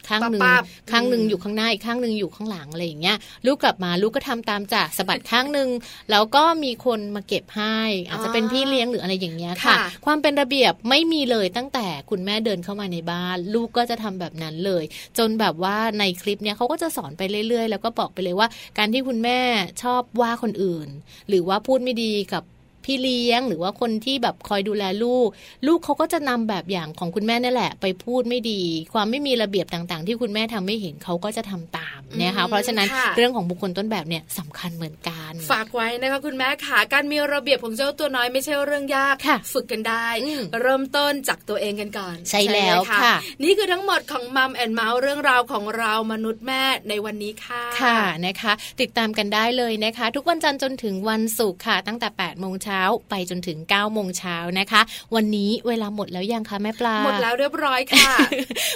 [0.09, 5.69] ข้างหนึ่งปั๊บๆข้างหนึ่งอืมอยู่ข้างหน้าอีกข้างหนึ่งอยู่ข้างหลังอะไรอย่างเงี้ยลูกกลับมาลูกก็ทำตามจ้ะสะบัดข้างหนึ่ง
[6.11, 7.79] แล้วก็มีคนมาเก็บให้
[8.09, 14.85] อาจจะเป็นพี่เลี้ยงหรืออะไรอย่างเงี้ยค่ะค่ะความเป็นระเบียบไม่มีเลยตั้งแต่คุณแม่เดินเข้ามาในบ้าน ลูกก็จะทำแบบนั้นเลย
[15.19, 18.49] จนแบบว่าในคลิปเนี้ยเขาก็จะสอนไปเรื่อย ๆ แล้วก็บอกไปเลยว่า
[18.79, 19.41] การที่คุณแม่
[19.83, 20.89] ชอบว่าคนอื่น
[21.29, 22.45] หรือว่าพูดไม่ดีกับ
[22.91, 25.29] พี่เลี้ยง หรือว่าคนที่แบบคอยดูแลลูก
[25.67, 28.63] ลูกเขาก็จะนำแบบอย่างของคุณแม่นั่นแหละ ไปพูดไม่ดี
[28.95, 52.80] ความไม่มีระเบียบต่างๆ ที่คุณแม่ทำไม่เห็นเขาก็จะทำตามนะคะอืมเพราะฉะนั้นค่ะเรื่องของบุคคลต้นแบบเนี่ยสำคัญเหมือนกัน ฝากไว้นะคะคุณแม่ค่ะการมีระเบียบของเจ้าตัวน้อยไม่ใช่เรื่องยากค่ะฝึกกันได้อืมเริ่มต้นจากตัวเองกันก่อน ใช่แล้วไหมค่ะ นี่คือทั้งหมดของมัมแอนเมาส์เรื่องราวของเรามนุษย์แม่ในวันนี้ค่ะค่ะนะคะ ติดตามกันได้เลยนะคะ ทุกวันจันทร์จนถึงวันศุกร์ค่ะ ตั้งแต่8โมงเช้า
[53.11, 54.81] ไปจนถึง9โมงเช้านะคะ
[55.15, 58.11] วันนี้เวลาหมดแล้วยังคะแม่ปลา หมดแล้วเรียบร้อยค่ะ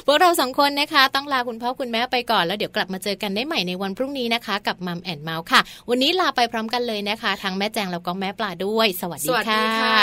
[0.07, 9.99] พวกเราสองคนนะคะ ต้องลาคุณพ่อคุณแม่ไปก่อนแล้วเดี๋ยวกลับมาเจอกันได้ใหม่ในวันพรุ่งนี้นะคะ กับมัมแอนเมาส์ค่ะ วันนี้ลาไปพร้อมกันเลยนะคะ ทั้งแม่แจงแล้วก็แม่ปลาด้วย สวัสสดีวัสค่ะดีค่ะ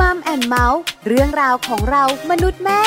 [0.00, 2.82] มัมแอนเมาส์เรื่องราวของเรามนุษย์แม่